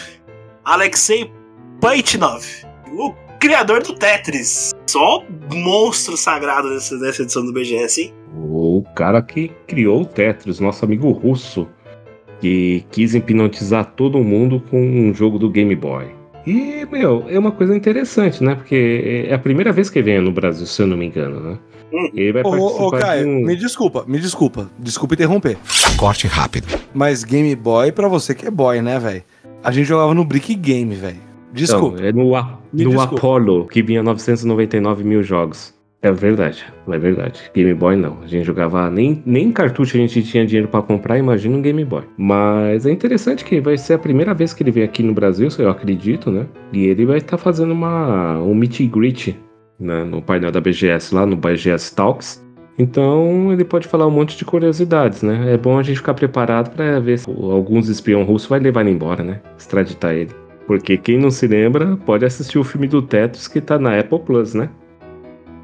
Alexei 0.65 1.31
Paitnov, 1.79 2.43
o 2.91 3.13
criador 3.39 3.81
do 3.81 3.95
Tetris. 3.95 4.71
Só 4.87 5.23
monstro 5.53 6.17
sagrado 6.17 6.69
nessa, 6.69 6.97
nessa 6.97 7.21
edição 7.21 7.45
do 7.45 7.53
BGS, 7.53 8.01
hein? 8.01 8.13
O 8.35 8.83
cara 8.93 9.21
que 9.21 9.53
criou 9.67 10.01
o 10.01 10.05
Tetris, 10.05 10.59
nosso 10.59 10.83
amigo 10.83 11.09
russo, 11.11 11.65
que 12.41 12.85
quis 12.91 13.15
hipnotizar 13.15 13.93
todo 13.95 14.21
mundo 14.21 14.61
com 14.69 14.81
um 14.81 15.13
jogo 15.13 15.39
do 15.39 15.49
Game 15.49 15.75
Boy. 15.77 16.16
E, 16.47 16.87
meu, 16.89 17.25
é 17.27 17.37
uma 17.37 17.51
coisa 17.51 17.75
interessante, 17.75 18.41
né? 18.41 18.55
Porque 18.55 19.27
é 19.27 19.33
a 19.33 19.37
primeira 19.37 19.73
vez 19.73 19.89
que 19.89 19.99
ele 19.99 20.11
vem 20.13 20.21
no 20.21 20.31
Brasil, 20.31 20.65
se 20.65 20.81
eu 20.81 20.87
não 20.87 20.95
me 20.95 21.05
engano, 21.05 21.41
né? 21.41 21.57
Hum. 21.93 22.09
Ele 22.13 22.31
vai 22.31 22.43
participar 22.43 22.83
ô, 22.83 22.87
ô, 22.87 22.91
Caio, 22.91 23.23
de 23.25 23.29
um... 23.29 23.45
me 23.45 23.55
desculpa, 23.57 24.05
me 24.07 24.17
desculpa. 24.17 24.71
Desculpa 24.79 25.15
interromper. 25.15 25.57
Corte 25.97 26.25
rápido. 26.25 26.67
Mas 26.93 27.25
Game 27.25 27.53
Boy, 27.53 27.91
pra 27.91 28.07
você 28.07 28.33
que 28.33 28.47
é 28.47 28.51
boy, 28.51 28.81
né, 28.81 28.97
velho? 28.97 29.23
A 29.61 29.71
gente 29.73 29.87
jogava 29.87 30.13
no 30.13 30.23
Brick 30.23 30.55
Game, 30.55 30.95
velho. 30.95 31.19
Desculpa. 31.51 31.97
Não, 31.99 32.05
é 32.05 32.11
no, 32.13 32.91
no 32.91 33.01
Apollo, 33.01 33.67
que 33.67 33.81
vinha 33.81 34.01
999 34.01 35.03
mil 35.03 35.23
jogos. 35.23 35.73
É 36.01 36.11
verdade, 36.11 36.63
é 36.87 36.97
verdade. 36.97 37.51
Game 37.55 37.73
Boy 37.73 37.95
não. 37.95 38.19
A 38.21 38.27
gente 38.27 38.45
jogava 38.45 38.89
nem, 38.89 39.21
nem 39.25 39.51
cartucho 39.51 39.97
a 39.97 39.99
gente 39.99 40.21
tinha 40.23 40.45
dinheiro 40.45 40.67
para 40.67 40.83
comprar, 40.83 41.17
imagina 41.17 41.57
um 41.57 41.61
Game 41.61 41.83
Boy. 41.83 42.03
Mas 42.17 42.85
é 42.85 42.91
interessante 42.91 43.43
que 43.43 43.59
vai 43.59 43.77
ser 43.77 43.93
a 43.95 43.99
primeira 43.99 44.33
vez 44.33 44.53
que 44.53 44.61
ele 44.61 44.71
vem 44.71 44.83
aqui 44.83 45.01
no 45.01 45.13
Brasil, 45.13 45.47
eu 45.57 45.69
acredito, 45.69 46.31
né? 46.31 46.45
E 46.71 46.85
ele 46.85 47.05
vai 47.05 47.17
estar 47.17 47.37
tá 47.37 47.43
fazendo 47.43 47.71
uma 47.71 48.37
um 48.39 48.53
meet 48.53 48.81
and 48.81 48.87
greet 48.87 49.35
né, 49.79 50.03
no 50.03 50.21
painel 50.21 50.51
da 50.51 50.61
BGS 50.61 51.13
lá 51.13 51.25
no 51.25 51.35
BGS 51.35 51.95
Talks. 51.95 52.45
Então 52.79 53.51
ele 53.51 53.65
pode 53.65 53.87
falar 53.87 54.05
um 54.05 54.11
monte 54.11 54.37
de 54.37 54.45
curiosidades, 54.45 55.23
né? 55.23 55.51
É 55.53 55.57
bom 55.57 55.79
a 55.79 55.83
gente 55.83 55.97
ficar 55.97 56.13
preparado 56.13 56.69
para 56.75 56.99
ver 56.99 57.17
se 57.17 57.29
alguns 57.29 57.89
espião 57.89 58.23
russos 58.23 58.47
vai 58.47 58.59
levar 58.59 58.81
ele 58.81 58.91
embora, 58.91 59.23
né? 59.23 59.41
Extraditar 59.57 60.13
ele. 60.13 60.31
Porque 60.67 60.95
quem 60.95 61.17
não 61.17 61.31
se 61.31 61.47
lembra 61.47 61.97
pode 62.05 62.23
assistir 62.23 62.59
o 62.59 62.63
filme 62.63 62.87
do 62.87 63.01
Tetris 63.01 63.47
que 63.47 63.59
tá 63.59 63.79
na 63.79 63.97
Apple 63.99 64.19
Plus, 64.19 64.53
né? 64.53 64.69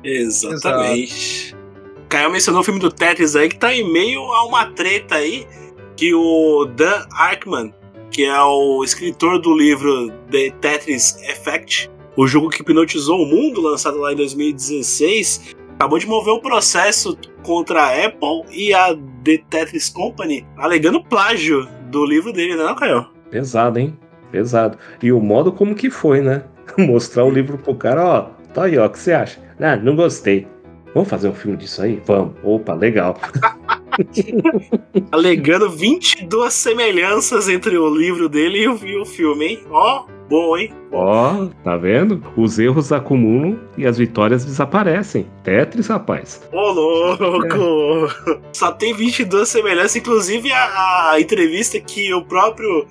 Exatamente. 0.03 1.47
Exato. 1.47 1.63
Caio 2.09 2.31
mencionou 2.31 2.61
o 2.61 2.63
filme 2.63 2.79
do 2.79 2.91
Tetris 2.91 3.35
aí 3.35 3.49
que 3.49 3.57
tá 3.57 3.73
em 3.73 3.91
meio 3.91 4.21
a 4.21 4.45
uma 4.45 4.67
treta 4.67 5.15
aí 5.15 5.47
que 5.95 6.13
o 6.13 6.65
Dan 6.65 7.05
Arkman, 7.11 7.73
que 8.11 8.23
é 8.23 8.41
o 8.41 8.83
escritor 8.83 9.39
do 9.39 9.55
livro 9.55 10.11
The 10.29 10.51
Tetris 10.61 11.17
Effect, 11.23 11.89
o 12.15 12.27
jogo 12.27 12.49
que 12.49 12.61
hipnotizou 12.61 13.23
o 13.23 13.25
mundo, 13.25 13.61
lançado 13.61 13.97
lá 13.97 14.13
em 14.13 14.15
2016, 14.15 15.55
acabou 15.75 15.97
de 15.97 16.05
mover 16.05 16.33
um 16.33 16.39
processo 16.39 17.17
contra 17.41 17.81
a 17.81 18.05
Apple 18.05 18.43
e 18.51 18.73
a 18.73 18.95
The 19.23 19.39
Tetris 19.49 19.89
Company, 19.89 20.45
alegando 20.57 21.03
plágio 21.03 21.67
do 21.89 22.05
livro 22.05 22.31
dele, 22.31 22.55
né, 22.55 22.75
Caio? 22.77 23.07
Pesado, 23.31 23.79
hein? 23.79 23.97
Pesado. 24.31 24.77
E 25.01 25.11
o 25.11 25.19
modo 25.19 25.51
como 25.51 25.75
que 25.75 25.89
foi, 25.89 26.21
né? 26.21 26.43
Mostrar 26.77 27.25
o 27.25 27.31
livro 27.31 27.57
pro 27.57 27.75
cara, 27.75 28.05
ó, 28.05 28.29
tá 28.53 28.65
aí, 28.65 28.77
ó, 28.77 28.85
o 28.85 28.89
que 28.89 28.99
você 28.99 29.11
acha? 29.11 29.41
Ah, 29.59 29.75
não 29.75 29.95
gostei. 29.95 30.47
Vamos 30.93 31.09
fazer 31.09 31.27
um 31.27 31.33
filme 31.33 31.57
disso 31.57 31.81
aí? 31.81 32.01
Vamos. 32.05 32.35
Opa, 32.43 32.73
legal. 32.73 33.17
Alegando 35.11 35.69
22 35.69 36.53
semelhanças 36.53 37.49
entre 37.49 37.77
o 37.77 37.89
livro 37.95 38.29
dele 38.29 38.59
e 38.59 38.67
o, 38.67 39.05
filme, 39.05 39.45
hein? 39.45 39.59
Ó, 39.69 40.05
bom, 40.29 40.57
hein? 40.57 40.71
Ó, 40.91 41.47
tá 41.63 41.77
vendo? 41.77 42.23
Os 42.37 42.59
erros 42.59 42.91
acumulam 42.91 43.59
e 43.77 43.85
as 43.87 43.97
vitórias 43.97 44.45
desaparecem. 44.45 45.27
Tetris, 45.43 45.87
rapaz. 45.87 46.41
Ô, 46.51 46.71
louco! 46.71 48.07
É. 48.29 48.39
Só 48.53 48.71
tem 48.71 48.93
22 48.93 49.49
semelhanças, 49.49 49.95
inclusive 49.95 50.51
a, 50.51 51.11
a 51.11 51.19
entrevista 51.19 51.79
que 51.79 52.13
o 52.13 52.23
próprio 52.23 52.85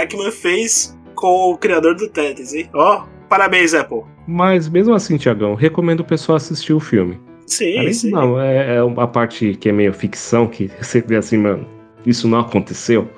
Ekman 0.00 0.30
fez 0.30 0.96
com 1.14 1.52
o 1.52 1.56
criador 1.56 1.94
do 1.94 2.08
Tetris, 2.08 2.52
hein? 2.52 2.68
Ó, 2.74 3.04
parabéns, 3.28 3.72
Apple. 3.72 4.15
Mas 4.26 4.68
mesmo 4.68 4.94
assim, 4.94 5.16
Tiagão, 5.16 5.54
recomendo 5.54 6.00
o 6.00 6.04
pessoal 6.04 6.36
assistir 6.36 6.72
o 6.72 6.80
filme. 6.80 7.20
Sim, 7.46 7.78
Além, 7.78 7.92
sim. 7.92 8.10
Não, 8.10 8.40
é, 8.40 8.76
é 8.76 8.78
a 8.78 9.06
parte 9.06 9.54
que 9.54 9.68
é 9.68 9.72
meio 9.72 9.92
ficção, 9.92 10.48
que 10.48 10.70
você 10.80 11.00
vê 11.00 11.16
assim, 11.16 11.38
mano, 11.38 11.66
isso 12.04 12.26
não 12.26 12.40
aconteceu. 12.40 13.08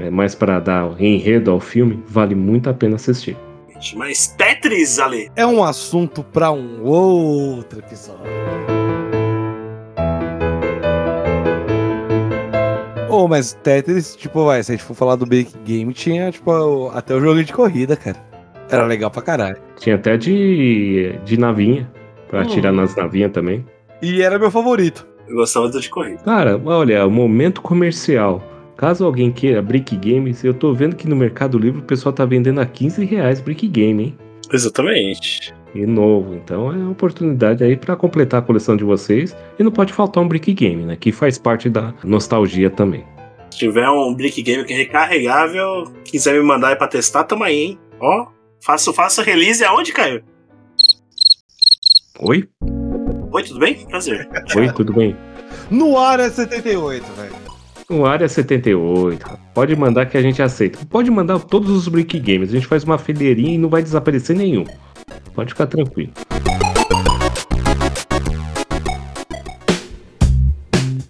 É 0.00 0.10
mais 0.10 0.34
para 0.34 0.60
dar 0.60 1.00
enredo 1.00 1.50
ao 1.50 1.60
filme, 1.60 2.02
vale 2.06 2.34
muito 2.34 2.68
a 2.68 2.74
pena 2.74 2.96
assistir. 2.96 3.36
Mas 3.94 4.28
Tetris, 4.28 4.98
Ale. 4.98 5.30
É 5.36 5.46
um 5.46 5.62
assunto 5.62 6.22
para 6.22 6.50
um 6.50 6.82
outro 6.82 7.78
episódio. 7.78 8.26
Oh, 13.08 13.26
mas 13.26 13.54
Tetris, 13.62 14.14
tipo, 14.14 14.44
vai, 14.44 14.62
se 14.62 14.72
a 14.72 14.76
gente 14.76 14.84
for 14.84 14.94
falar 14.94 15.16
do 15.16 15.26
Big 15.26 15.50
Game, 15.64 15.92
tinha, 15.94 16.30
tipo, 16.30 16.88
até 16.90 17.14
o 17.14 17.20
jogo 17.20 17.42
de 17.42 17.52
corrida, 17.52 17.96
cara. 17.96 18.27
Era 18.70 18.84
legal 18.84 19.10
pra 19.10 19.22
caralho. 19.22 19.56
Tinha 19.78 19.96
até 19.96 20.16
de, 20.16 21.14
de 21.24 21.38
navinha, 21.38 21.90
pra 22.28 22.40
Hum. 22.40 22.42
atirar 22.42 22.72
nas 22.72 22.94
navinhas 22.96 23.32
também. 23.32 23.64
E 24.02 24.22
era 24.22 24.38
meu 24.38 24.50
favorito. 24.50 25.06
Eu 25.28 25.36
gostava 25.36 25.68
do 25.68 25.80
de 25.80 25.88
corrida. 25.90 26.22
Cara, 26.24 26.60
olha, 26.64 27.06
o 27.06 27.10
momento 27.10 27.60
comercial. 27.60 28.42
Caso 28.76 29.04
alguém 29.04 29.32
queira 29.32 29.60
Brick 29.60 29.96
Games, 29.96 30.44
eu 30.44 30.54
tô 30.54 30.72
vendo 30.72 30.94
que 30.96 31.08
no 31.08 31.16
Mercado 31.16 31.58
Livre 31.58 31.80
o 31.80 31.84
pessoal 31.84 32.12
tá 32.12 32.24
vendendo 32.24 32.60
a 32.60 32.66
15 32.66 33.04
reais 33.04 33.40
Brick 33.40 33.66
Game, 33.66 34.02
hein? 34.04 34.18
Exatamente. 34.52 35.52
E 35.74 35.84
novo. 35.84 36.34
Então 36.34 36.72
é 36.72 36.76
uma 36.76 36.90
oportunidade 36.92 37.62
aí 37.64 37.76
pra 37.76 37.96
completar 37.96 38.40
a 38.40 38.42
coleção 38.42 38.76
de 38.76 38.84
vocês. 38.84 39.36
E 39.58 39.62
não 39.62 39.70
pode 39.72 39.92
faltar 39.92 40.22
um 40.22 40.28
Brick 40.28 40.52
Game, 40.54 40.84
né? 40.84 40.96
Que 40.98 41.10
faz 41.12 41.36
parte 41.38 41.68
da 41.68 41.92
nostalgia 42.04 42.70
também. 42.70 43.04
Se 43.50 43.58
tiver 43.58 43.88
um 43.90 44.14
Brick 44.14 44.40
Game 44.42 44.64
que 44.64 44.72
é 44.72 44.76
recarregável, 44.76 45.84
quiser 46.04 46.34
me 46.34 46.42
mandar 46.46 46.68
aí 46.68 46.76
pra 46.76 46.86
testar, 46.86 47.24
tamo 47.24 47.44
aí, 47.44 47.56
hein? 47.56 47.78
Ó, 48.00 48.26
faço, 48.60 48.92
faço 48.92 49.22
release 49.22 49.64
aonde, 49.64 49.92
Caio? 49.92 50.22
Oi? 52.20 52.48
Oi, 53.30 53.42
tudo 53.44 53.60
bem? 53.60 53.86
Prazer. 53.86 54.28
Oi, 54.56 54.72
tudo 54.72 54.92
bem? 54.92 55.16
No 55.70 55.98
área 55.98 56.30
78, 56.30 57.04
velho. 57.12 57.48
No 57.88 58.04
Área 58.04 58.28
78. 58.28 59.24
Pode 59.54 59.74
mandar 59.74 60.04
que 60.04 60.18
a 60.18 60.20
gente 60.20 60.42
aceita. 60.42 60.78
Pode 60.90 61.10
mandar 61.10 61.38
todos 61.38 61.70
os 61.70 61.88
Brick 61.88 62.20
Games. 62.20 62.50
A 62.50 62.52
gente 62.52 62.66
faz 62.66 62.84
uma 62.84 62.98
fileirinha 62.98 63.54
e 63.54 63.58
não 63.58 63.70
vai 63.70 63.82
desaparecer 63.82 64.36
nenhum. 64.36 64.64
Pode 65.34 65.54
ficar 65.54 65.66
tranquilo. 65.66 66.12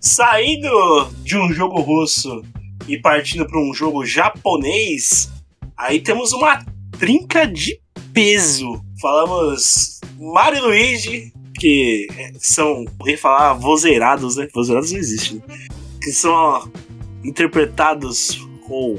Saindo 0.00 1.10
de 1.24 1.36
um 1.36 1.52
jogo 1.52 1.80
russo 1.80 2.44
e 2.86 2.96
partindo 2.96 3.44
para 3.44 3.60
um 3.60 3.74
jogo 3.74 4.06
japonês, 4.06 5.32
aí 5.76 5.98
temos 5.98 6.32
uma 6.32 6.64
trinca 6.98 7.46
de 7.46 7.80
peso. 8.12 8.82
Falamos 9.00 10.00
Mario 10.18 10.58
e 10.58 10.62
Luigi, 10.62 11.32
que 11.58 12.08
são, 12.38 12.84
vou 12.98 13.16
falar, 13.16 13.54
vozeirados, 13.54 14.36
né? 14.36 14.48
Vozeirados 14.52 14.92
não 14.92 14.98
existe, 14.98 15.34
né? 15.36 15.42
Que 16.02 16.12
são 16.12 16.70
interpretados 17.24 18.46
com 18.66 18.98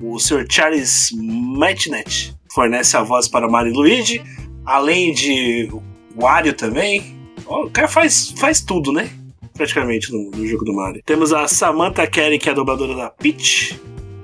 o 0.00 0.18
Sr. 0.18 0.46
Charles 0.48 1.10
Martinet, 1.12 2.34
fornece 2.52 2.96
a 2.96 3.02
voz 3.02 3.28
para 3.28 3.48
Mario 3.48 3.72
e 3.72 3.76
Luigi, 3.76 4.22
além 4.64 5.12
de 5.12 5.70
Wario 6.16 6.52
também. 6.52 7.16
O 7.46 7.70
cara 7.70 7.88
faz, 7.88 8.30
faz 8.36 8.60
tudo, 8.60 8.92
né? 8.92 9.10
praticamente 9.54 10.12
no, 10.12 10.30
no, 10.30 10.46
jogo 10.46 10.64
do 10.64 10.72
Mario. 10.72 11.02
Temos 11.04 11.32
a 11.32 11.48
Samantha 11.48 12.06
Kelly, 12.06 12.38
que 12.38 12.48
é 12.48 12.52
a 12.52 12.54
dubladora 12.54 12.94
da 12.94 13.10
Peach, 13.10 13.78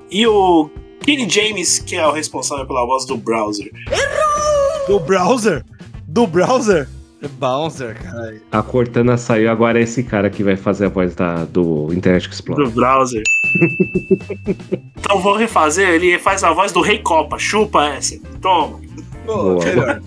e 0.09 0.25
o 0.25 0.69
Kenny 1.05 1.29
James, 1.29 1.77
que 1.77 1.95
é 1.95 2.07
o 2.07 2.11
responsável 2.11 2.65
pela 2.65 2.83
voz 2.83 3.05
do 3.05 3.15
Browser. 3.15 3.71
Do 4.87 4.99
browser? 4.99 5.63
Do 6.07 6.25
browser? 6.25 6.87
Bouncer, 7.39 7.95
caralho. 8.01 8.41
A 8.51 8.61
Cortana 8.61 9.15
saiu, 9.17 9.49
agora 9.49 9.79
é 9.79 9.83
esse 9.83 10.03
cara 10.03 10.29
que 10.29 10.43
vai 10.43 10.55
fazer 10.55 10.85
a 10.85 10.89
voz 10.89 11.15
da, 11.15 11.45
do 11.45 11.91
Internet 11.91 12.29
Explorer. 12.29 12.65
Do 12.65 12.71
Browser. 12.71 13.23
então 14.97 15.19
vou 15.19 15.35
refazer, 15.35 15.89
ele 15.89 16.19
faz 16.19 16.43
a 16.43 16.53
voz 16.53 16.71
do 16.71 16.81
Rei 16.81 16.99
Copa. 16.99 17.39
Chupa 17.39 17.85
essa. 17.85 18.19
Toma. 18.41 18.79
Boa. 19.25 19.59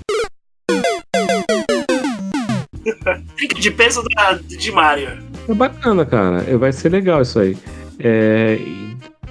de 3.59 3.71
peso 3.71 4.03
da, 4.15 4.33
de 4.35 4.71
Mario. 4.71 5.19
É 5.49 5.55
bacana, 5.55 6.05
cara. 6.07 6.45
É, 6.47 6.57
Vai 6.57 6.73
ser 6.73 6.91
legal 6.91 7.23
isso 7.23 7.39
aí. 7.41 7.57
É, 7.99 8.59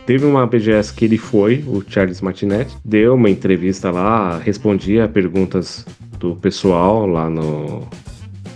teve 0.07 0.25
uma 0.25 0.47
BGS 0.47 0.93
que 0.93 1.03
ele 1.03 1.17
foi, 1.17 1.65
o 1.67 1.83
Charles 1.85 2.21
Martinet, 2.21 2.73
deu 2.83 3.15
uma 3.15 3.29
entrevista 3.29 3.91
lá, 3.91 4.39
respondia 4.39 5.05
perguntas 5.05 5.85
do 6.17 6.33
pessoal 6.37 7.05
lá 7.05 7.29
no, 7.29 7.85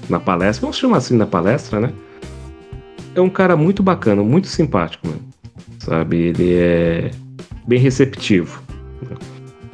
na 0.09 0.17
palestra. 0.17 0.61
Vamos 0.61 0.77
chamar 0.77 0.97
assim 0.97 1.17
na 1.17 1.27
palestra, 1.27 1.81
né? 1.81 1.91
É 3.13 3.19
um 3.19 3.29
cara 3.29 3.57
muito 3.57 3.83
bacana, 3.83 4.23
muito 4.23 4.47
simpático. 4.47 5.09
Sabe? 5.79 6.17
Ele 6.17 6.53
é 6.53 7.11
bem 7.67 7.79
receptivo. 7.79 8.63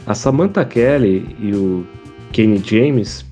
A 0.07 0.15
Samantha 0.15 0.65
Kelly 0.65 1.35
e 1.39 1.53
o 1.53 1.85
Kenny 2.31 2.59
James, 2.65 3.23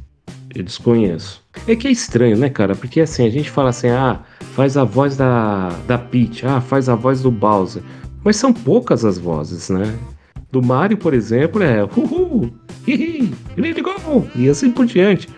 eu 0.53 0.63
desconheço. 0.63 1.43
É 1.67 1.75
que 1.75 1.87
é 1.87 1.91
estranho, 1.91 2.37
né, 2.37 2.49
cara? 2.49 2.75
Porque 2.75 3.01
assim, 3.01 3.25
a 3.25 3.29
gente 3.29 3.49
fala 3.49 3.69
assim, 3.69 3.89
ah, 3.89 4.19
faz 4.53 4.77
a 4.77 4.83
voz 4.83 5.17
da, 5.17 5.69
da 5.87 5.97
Peach, 5.97 6.45
ah, 6.45 6.61
faz 6.61 6.87
a 6.89 6.95
voz 6.95 7.23
do 7.23 7.31
Bowser. 7.31 7.81
Mas 8.25 8.37
são 8.37 8.51
poucas 8.51 9.05
as 9.05 9.19
vozes, 9.19 9.69
né? 9.69 9.95
Do 10.51 10.61
Mario, 10.61 10.97
por 10.97 11.13
exemplo, 11.13 11.61
é 11.61 11.83
uhul, 11.83 12.51
hihi, 12.87 13.31
ele 13.55 13.81
go, 13.81 14.27
e 14.35 14.49
assim 14.49 14.71
por 14.71 14.87
diante. 14.87 15.29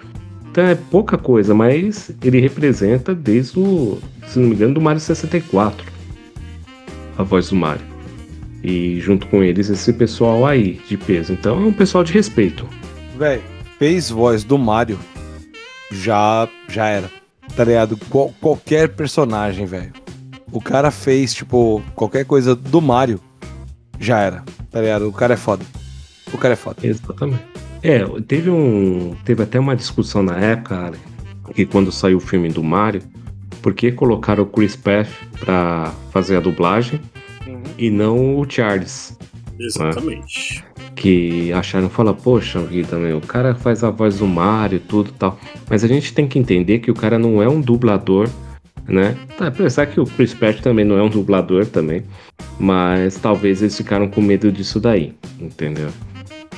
Então 0.49 0.63
é 0.63 0.73
pouca 0.73 1.17
coisa, 1.17 1.53
mas 1.53 2.11
ele 2.23 2.39
representa 2.39 3.13
desde 3.13 3.59
o, 3.59 3.99
se 4.25 4.39
não 4.39 4.47
me 4.47 4.55
engano, 4.55 4.73
do 4.73 4.81
Mario 4.81 5.01
64. 5.01 5.85
A 7.17 7.23
voz 7.23 7.49
do 7.49 7.55
Mario. 7.55 7.85
E 8.63 8.99
junto 9.01 9.27
com 9.27 9.43
eles 9.43 9.69
esse 9.69 9.91
pessoal 9.91 10.45
aí 10.45 10.79
de 10.87 10.95
peso. 10.97 11.33
Então 11.33 11.61
é 11.61 11.65
um 11.65 11.73
pessoal 11.73 12.03
de 12.03 12.13
respeito. 12.13 12.65
Véi, 13.17 13.41
fez 13.77 14.09
voz 14.09 14.43
do 14.43 14.57
Mario 14.57 14.97
já 15.91 16.47
já 16.69 16.87
era. 16.87 17.11
Tá 17.55 17.63
ligado? 17.63 17.97
Qual, 18.09 18.33
qualquer 18.39 18.89
personagem, 18.89 19.65
velho. 19.65 19.91
O 20.51 20.61
cara 20.61 20.91
fez, 20.91 21.33
tipo, 21.33 21.81
qualquer 21.95 22.25
coisa 22.25 22.55
do 22.55 22.81
Mario, 22.81 23.19
já 23.99 24.19
era. 24.19 24.43
Tá 24.71 24.81
ligado? 24.81 25.07
O 25.07 25.11
cara 25.13 25.33
é 25.33 25.37
foda. 25.37 25.65
O 26.33 26.37
cara 26.37 26.53
é 26.53 26.57
foda. 26.57 26.77
Exatamente. 26.83 27.43
É, 27.83 27.99
teve 28.27 28.49
um. 28.49 29.15
Teve 29.23 29.43
até 29.43 29.59
uma 29.59 29.75
discussão 29.75 30.23
na 30.23 30.37
época, 30.37 30.75
cara, 30.75 30.93
que 31.53 31.65
quando 31.65 31.91
saiu 31.91 32.17
o 32.17 32.21
filme 32.21 32.49
do 32.49 32.63
Mario, 32.63 33.01
por 33.61 33.73
que 33.73 33.91
colocaram 33.91 34.43
o 34.43 34.47
Chris 34.47 34.75
Pratt 34.75 35.07
pra 35.39 35.91
fazer 36.11 36.37
a 36.37 36.39
dublagem 36.39 36.99
Uhum. 37.45 37.61
e 37.77 37.89
não 37.89 38.37
o 38.39 38.45
Charles? 38.49 39.17
Exatamente. 39.59 40.63
que 40.95 41.51
acharam, 41.53 41.89
fala, 41.89 42.11
poxa 42.13 42.59
vida, 42.59 42.97
meu, 42.97 43.17
o 43.17 43.21
cara 43.21 43.53
faz 43.53 43.83
a 43.83 43.89
voz 43.91 44.17
do 44.17 44.27
Mario, 44.27 44.79
tudo 44.79 45.09
e 45.11 45.13
tal. 45.13 45.37
Mas 45.69 45.83
a 45.83 45.87
gente 45.87 46.11
tem 46.13 46.27
que 46.27 46.39
entender 46.39 46.79
que 46.79 46.89
o 46.89 46.93
cara 46.95 47.19
não 47.19 47.41
é 47.41 47.47
um 47.47 47.61
dublador, 47.61 48.27
né? 48.87 49.15
Tá, 49.37 49.47
apesar 49.47 49.87
que 49.87 49.99
o 49.99 50.05
Chris 50.05 50.33
Pratt 50.33 50.61
também 50.61 50.85
não 50.85 50.97
é 50.97 51.03
um 51.03 51.09
dublador 51.09 51.65
também. 51.65 52.03
Mas 52.59 53.17
talvez 53.17 53.61
eles 53.61 53.75
ficaram 53.75 54.07
com 54.07 54.21
medo 54.21 54.51
disso 54.51 54.79
daí, 54.79 55.13
entendeu? 55.39 55.89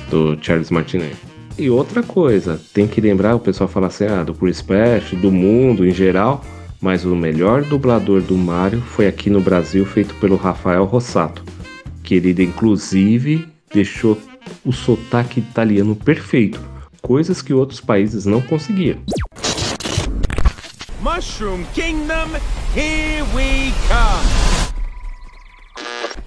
Do 0.08 0.38
Charles 0.40 0.70
Martinet. 0.70 1.16
E 1.58 1.68
outra 1.68 2.02
coisa, 2.02 2.60
tem 2.72 2.86
que 2.86 3.00
lembrar, 3.00 3.34
o 3.34 3.40
pessoal 3.40 3.68
fala 3.68 3.88
assim, 3.88 4.06
ah, 4.06 4.24
do 4.24 4.32
Chris 4.32 4.62
Pratt, 4.62 5.12
do 5.14 5.30
mundo 5.30 5.86
em 5.86 5.92
geral, 5.92 6.42
mas 6.80 7.04
o 7.04 7.14
melhor 7.14 7.62
dublador 7.62 8.22
do 8.22 8.36
Mario 8.36 8.80
foi 8.80 9.06
aqui 9.06 9.28
no 9.28 9.40
Brasil, 9.40 9.84
feito 9.84 10.14
pelo 10.14 10.36
Rafael 10.36 10.84
Rossato. 10.84 11.44
Que 12.02 12.14
ele, 12.14 12.42
inclusive, 12.42 13.46
deixou 13.74 14.18
o 14.64 14.72
sotaque 14.72 15.40
italiano 15.40 15.94
perfeito. 15.94 16.60
coisas 17.02 17.42
que 17.42 17.52
outros 17.52 17.80
países 17.80 18.24
não 18.24 18.40
conseguiam. 18.40 18.98
Mushroom 21.02 21.64
Kingdom, 21.72 22.28
here 22.74 23.24
we 23.34 23.72
come! 23.88 24.50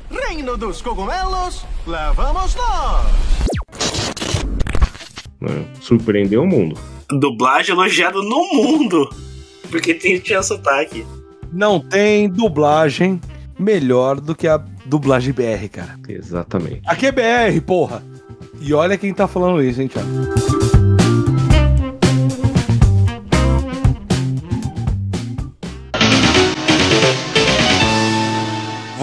Reino 0.09 0.57
dos 0.57 0.81
cogumelos, 0.81 1.63
lá 1.85 2.11
vamos 2.13 2.55
nós! 2.55 3.05
Né? 5.39 5.67
Surpreendeu 5.79 6.41
o 6.41 6.47
mundo. 6.47 6.75
Dublagem 7.11 7.75
elogiada 7.75 8.17
no 8.17 8.53
mundo. 8.53 9.07
Porque 9.69 9.93
tem, 9.93 10.17
tinha 10.17 10.41
sotaque. 10.41 11.05
Não 11.51 11.79
tem 11.79 12.27
dublagem 12.27 13.21
melhor 13.59 14.19
do 14.19 14.33
que 14.33 14.47
a 14.47 14.57
dublagem 14.87 15.33
BR, 15.33 15.69
cara. 15.71 15.99
Exatamente. 16.09 16.81
Aqui 16.87 17.05
é 17.05 17.11
BR, 17.11 17.61
porra. 17.63 18.03
E 18.59 18.73
olha 18.73 18.97
quem 18.97 19.13
tá 19.13 19.27
falando 19.27 19.61
isso, 19.61 19.81
hein, 19.81 19.87
Thiago. 19.87 20.72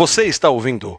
Você 0.01 0.25
está 0.25 0.49
ouvindo 0.49 0.99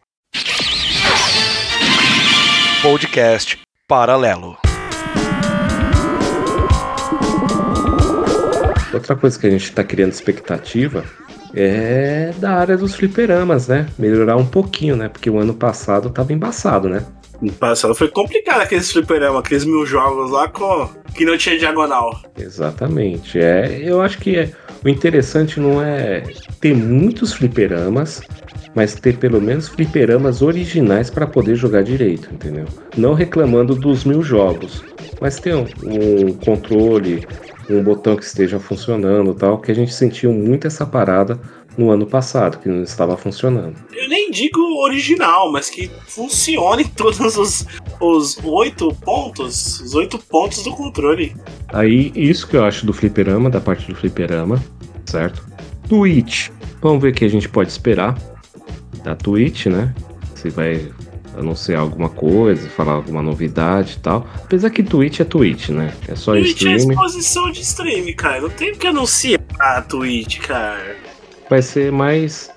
podcast 2.84 3.60
paralelo. 3.88 4.56
Outra 8.94 9.16
coisa 9.16 9.40
que 9.40 9.48
a 9.48 9.50
gente 9.50 9.64
está 9.64 9.84
criando 9.84 10.12
expectativa 10.12 11.04
é 11.56 12.32
da 12.38 12.52
área 12.52 12.78
dos 12.78 12.94
fliperamas, 12.94 13.68
né? 13.68 13.88
Melhorar 13.98 14.38
um 14.38 14.46
pouquinho, 14.46 14.96
né? 14.96 15.10
Porque 15.10 15.32
o 15.32 15.40
ano 15.40 15.56
passado 15.56 16.12
tava 16.12 16.32
embaçado, 16.32 16.88
né? 16.88 17.04
No 17.42 17.52
passado 17.54 17.96
foi 17.96 18.08
complicado 18.08 18.62
aqueles 18.62 18.92
fliperama, 18.92 19.40
aqueles 19.40 19.66
mil 19.66 19.84
jogos 19.84 20.30
lá 20.30 20.48
com... 20.48 20.88
que 21.16 21.26
não 21.26 21.36
tinha 21.40 21.58
diagonal. 21.58 22.22
Exatamente. 22.38 23.40
É, 23.40 23.82
eu 23.84 24.00
acho 24.00 24.20
que 24.20 24.38
é, 24.38 24.52
o 24.86 24.88
interessante 24.88 25.60
não 25.60 25.82
é 25.82 26.22
ter 26.60 26.76
muitos 26.76 27.34
fliperamas, 27.34 28.22
mas 28.76 28.96
ter 28.96 29.18
pelo 29.18 29.42
menos 29.42 29.68
fliperamas 29.68 30.42
originais 30.42 31.10
para 31.10 31.28
poder 31.28 31.56
jogar 31.56 31.84
direito, 31.84 32.34
entendeu? 32.34 32.66
Não 32.98 33.14
reclamando 33.14 33.76
dos 33.76 34.04
mil 34.04 34.22
jogos, 34.24 34.84
mas 35.20 35.40
ter 35.40 35.56
um, 35.56 35.66
um 35.84 36.34
controle, 36.34 37.26
um 37.70 37.84
botão 37.84 38.16
que 38.16 38.24
esteja 38.24 38.60
funcionando 38.60 39.34
tal, 39.34 39.60
que 39.60 39.72
a 39.72 39.76
gente 39.76 39.94
sentiu 39.94 40.32
muito 40.32 40.68
essa 40.68 40.86
parada 40.86 41.40
no 41.78 41.90
ano 41.90 42.06
passado, 42.06 42.60
que 42.60 42.68
não 42.68 42.84
estava 42.84 43.16
funcionando. 43.16 43.76
Eu 43.94 44.10
nem 44.10 44.30
digo 44.30 44.60
original, 44.84 45.52
mas 45.52 45.70
que 45.70 45.90
funcione 46.08 46.86
todos 46.96 47.38
os, 47.38 47.66
os 48.00 48.38
oito 48.44 48.94
pontos, 48.96 49.80
os 49.80 49.96
oito 49.96 50.18
pontos 50.18 50.64
do 50.64 50.72
controle. 50.72 51.36
Aí, 51.70 52.12
isso 52.16 52.48
que 52.48 52.58
eu 52.58 52.66
acho 52.66 52.86
do 52.86 52.94
fliperama, 52.94 53.50
da 53.50 53.62
parte 53.62 53.88
do 53.88 53.96
fliperama, 53.96 54.62
certo? 55.06 55.46
Twitch. 55.88 56.50
Vamos 56.82 57.02
ver 57.02 57.10
o 57.10 57.14
que 57.14 57.26
a 57.26 57.30
gente 57.30 57.48
pode 57.48 57.70
esperar 57.70 58.18
da 59.04 59.16
Twitch, 59.16 59.68
né? 59.68 59.94
Se 60.36 60.50
vai 60.50 60.92
anunciar 61.38 61.80
alguma 61.80 62.10
coisa, 62.10 62.68
falar 62.70 62.94
alguma 62.94 63.22
novidade 63.22 63.94
e 63.98 64.00
tal. 64.00 64.28
Apesar 64.36 64.70
que 64.70 64.84
Twitch 64.84 65.20
é 65.20 65.24
Twitch, 65.24 65.70
né? 65.70 65.94
É 66.08 66.16
só 66.16 66.34
Twitch 66.34 66.48
é 66.48 66.76
streaming. 66.76 66.94
exposição 66.94 67.52
de 67.52 67.62
stream, 67.62 68.14
cara. 68.16 68.42
Não 68.42 68.50
tem 68.50 68.76
que 68.76 68.88
anunciar 68.88 69.42
a 69.60 69.82
Twitch, 69.82 70.40
cara. 70.40 70.96
Vai 71.50 71.62
ser 71.62 71.92
mais. 71.92 72.50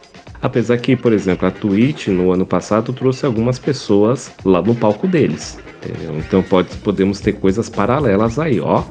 Apesar 0.43 0.77
que, 0.79 0.95
por 0.95 1.13
exemplo, 1.13 1.49
a 1.49 1.51
Twitch 1.51 2.09
no 2.09 2.31
ano 2.31 2.45
passado 2.45 2.93
trouxe 2.93 3.25
algumas 3.25 3.59
pessoas 3.59 4.31
lá 4.45 4.61
no 4.61 4.75
palco 4.75 5.07
deles. 5.09 5.59
Entendeu? 5.83 6.19
Então 6.19 6.43
pode, 6.43 6.77
podemos 6.79 7.21
ter 7.21 7.33
coisas 7.35 7.69
paralelas 7.69 8.39
aí, 8.39 8.61
ó. 8.61 8.85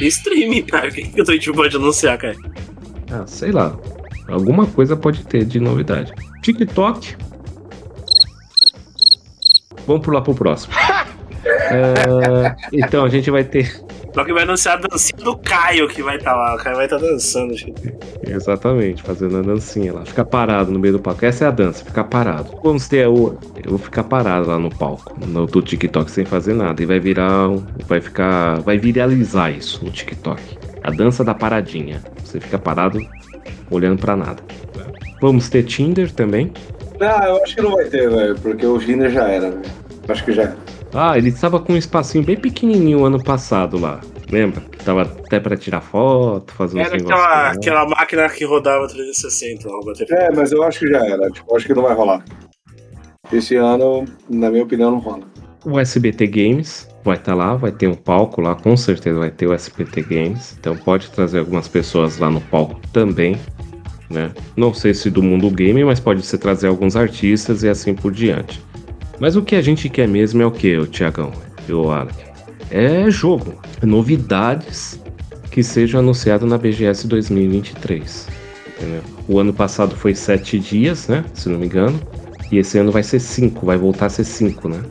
Stream, 0.00 0.62
cara. 0.66 0.88
O 0.88 0.92
que, 0.92 1.02
que 1.02 1.20
a 1.20 1.24
Twitch 1.24 1.48
pode 1.54 1.76
anunciar, 1.76 2.18
cara? 2.18 2.36
Ah, 3.10 3.24
sei 3.26 3.52
lá. 3.52 3.76
Alguma 4.28 4.66
coisa 4.66 4.96
pode 4.96 5.24
ter 5.26 5.44
de 5.44 5.58
novidade. 5.60 6.12
TikTok. 6.42 7.16
Vamos 9.86 10.04
pular 10.04 10.22
pro 10.22 10.34
próximo. 10.34 10.74
É, 11.44 12.54
então 12.72 13.04
a 13.04 13.08
gente 13.08 13.28
vai 13.28 13.42
ter. 13.42 13.82
Só 14.14 14.24
que 14.24 14.32
vai 14.32 14.42
anunciar 14.44 14.76
a 14.78 14.80
dancinha 14.86 15.24
do 15.24 15.36
Caio 15.38 15.88
que 15.88 16.00
vai 16.02 16.16
estar 16.16 16.36
lá. 16.36 16.54
O 16.54 16.58
Caio 16.58 16.76
vai 16.76 16.84
estar 16.84 16.98
dançando, 16.98 17.56
gente. 17.56 17.92
Exatamente, 18.24 19.02
fazendo 19.02 19.38
a 19.38 19.42
dancinha 19.42 19.92
lá. 19.92 20.04
Ficar 20.04 20.24
parado 20.26 20.70
no 20.70 20.78
meio 20.78 20.92
do 20.94 21.00
palco. 21.00 21.24
Essa 21.24 21.46
é 21.46 21.48
a 21.48 21.50
dança, 21.50 21.84
ficar 21.84 22.04
parado. 22.04 22.48
Vamos 22.62 22.86
ter 22.86 23.08
o. 23.08 23.36
Eu 23.64 23.70
vou 23.70 23.78
ficar 23.78 24.04
parado 24.04 24.48
lá 24.48 24.58
no 24.58 24.68
palco, 24.70 25.16
no 25.26 25.46
do 25.46 25.60
TikTok, 25.62 26.10
sem 26.12 26.24
fazer 26.24 26.54
nada. 26.54 26.80
E 26.80 26.86
vai 26.86 27.00
virar. 27.00 27.48
um- 27.48 27.64
Vai 27.88 28.00
ficar. 28.00 28.60
Vai 28.60 28.78
viralizar 28.78 29.50
isso 29.50 29.84
no 29.84 29.90
TikTok. 29.90 30.40
A 30.84 30.90
dança 30.92 31.24
da 31.24 31.34
paradinha. 31.34 32.00
Você 32.22 32.38
fica 32.38 32.58
parado 32.58 33.00
olhando 33.72 33.98
pra 33.98 34.14
nada. 34.16 34.42
Vamos 35.20 35.48
ter 35.48 35.62
Tinder 35.64 36.10
também. 36.12 36.52
Não, 37.00 37.24
eu 37.24 37.42
acho 37.42 37.54
que 37.56 37.62
não 37.62 37.72
vai 37.72 37.84
ter, 37.86 38.08
velho, 38.08 38.38
porque 38.40 38.66
o 38.66 38.78
Tinder 38.78 39.10
já 39.10 39.28
era, 39.28 39.50
velho. 39.50 39.62
Acho 40.08 40.24
que 40.24 40.32
já 40.32 40.42
era. 40.42 40.56
Ah, 40.94 41.16
ele 41.16 41.30
estava 41.30 41.58
com 41.58 41.72
um 41.72 41.76
espacinho 41.76 42.22
bem 42.24 42.36
pequenininho 42.36 43.04
ano 43.04 43.22
passado 43.22 43.78
lá. 43.78 44.00
Lembra? 44.30 44.62
Tava 44.84 45.02
até 45.02 45.40
pra 45.40 45.56
tirar 45.56 45.80
foto, 45.80 46.52
fazer 46.52 46.78
uns 46.80 46.86
Era 46.86 46.96
negócios. 46.96 47.20
aquela, 47.20 47.50
aquela 47.50 47.88
máquina 47.88 48.28
que 48.28 48.44
rodava 48.44 48.86
360 48.88 49.68
lá, 49.68 49.80
bater 49.84 50.06
É, 50.10 50.30
mas 50.34 50.52
eu 50.52 50.62
acho 50.62 50.80
que 50.80 50.88
já 50.88 51.04
era. 51.06 51.30
Tipo, 51.30 51.56
acho 51.56 51.66
que 51.66 51.74
não 51.74 51.82
vai 51.82 51.94
rolar. 51.94 52.24
Esse 53.32 53.56
ano, 53.56 54.04
na 54.28 54.50
minha 54.50 54.62
opinião, 54.64 54.90
não 54.90 54.98
rola. 54.98 55.22
O 55.64 55.78
SBT 55.78 56.26
Games 56.26 56.88
vai 57.04 57.16
estar 57.16 57.34
lá, 57.34 57.54
vai 57.54 57.72
ter 57.72 57.88
um 57.88 57.94
palco 57.94 58.40
lá, 58.40 58.54
com 58.54 58.76
certeza 58.76 59.18
vai 59.18 59.30
ter 59.30 59.46
o 59.46 59.52
SBT 59.52 60.02
Games. 60.02 60.56
Então 60.58 60.76
pode 60.76 61.10
trazer 61.10 61.40
algumas 61.40 61.68
pessoas 61.68 62.18
lá 62.18 62.30
no 62.30 62.40
palco 62.40 62.80
também, 62.92 63.36
né? 64.08 64.30
Não 64.56 64.72
sei 64.72 64.94
se 64.94 65.10
do 65.10 65.22
mundo 65.22 65.50
game, 65.50 65.84
mas 65.84 65.98
pode 66.00 66.22
ser 66.22 66.38
trazer 66.38 66.68
alguns 66.68 66.96
artistas 66.96 67.62
e 67.62 67.68
assim 67.68 67.94
por 67.94 68.12
diante. 68.12 68.62
Mas 69.18 69.36
o 69.36 69.42
que 69.42 69.54
a 69.54 69.62
gente 69.62 69.88
quer 69.88 70.08
mesmo 70.08 70.42
é 70.42 70.46
o 70.46 70.50
que, 70.50 70.76
o 70.76 70.86
Tiagão 70.86 71.32
e 71.68 71.72
o 71.72 71.90
Alec? 71.90 72.16
É 72.70 73.10
jogo, 73.10 73.60
novidades 73.82 75.00
que 75.50 75.62
sejam 75.62 76.00
anunciadas 76.00 76.48
na 76.48 76.56
BGS 76.56 77.06
2023. 77.06 78.26
Entendeu? 78.68 79.02
O 79.28 79.38
ano 79.38 79.52
passado 79.52 79.94
foi 79.94 80.14
sete 80.14 80.58
dias, 80.58 81.08
né? 81.08 81.24
Se 81.34 81.48
não 81.48 81.58
me 81.58 81.66
engano. 81.66 82.00
E 82.50 82.58
esse 82.58 82.78
ano 82.78 82.90
vai 82.90 83.02
ser 83.02 83.20
cinco, 83.20 83.66
vai 83.66 83.76
voltar 83.76 84.06
a 84.06 84.10
ser 84.10 84.24
cinco, 84.24 84.68
né? 84.68 84.82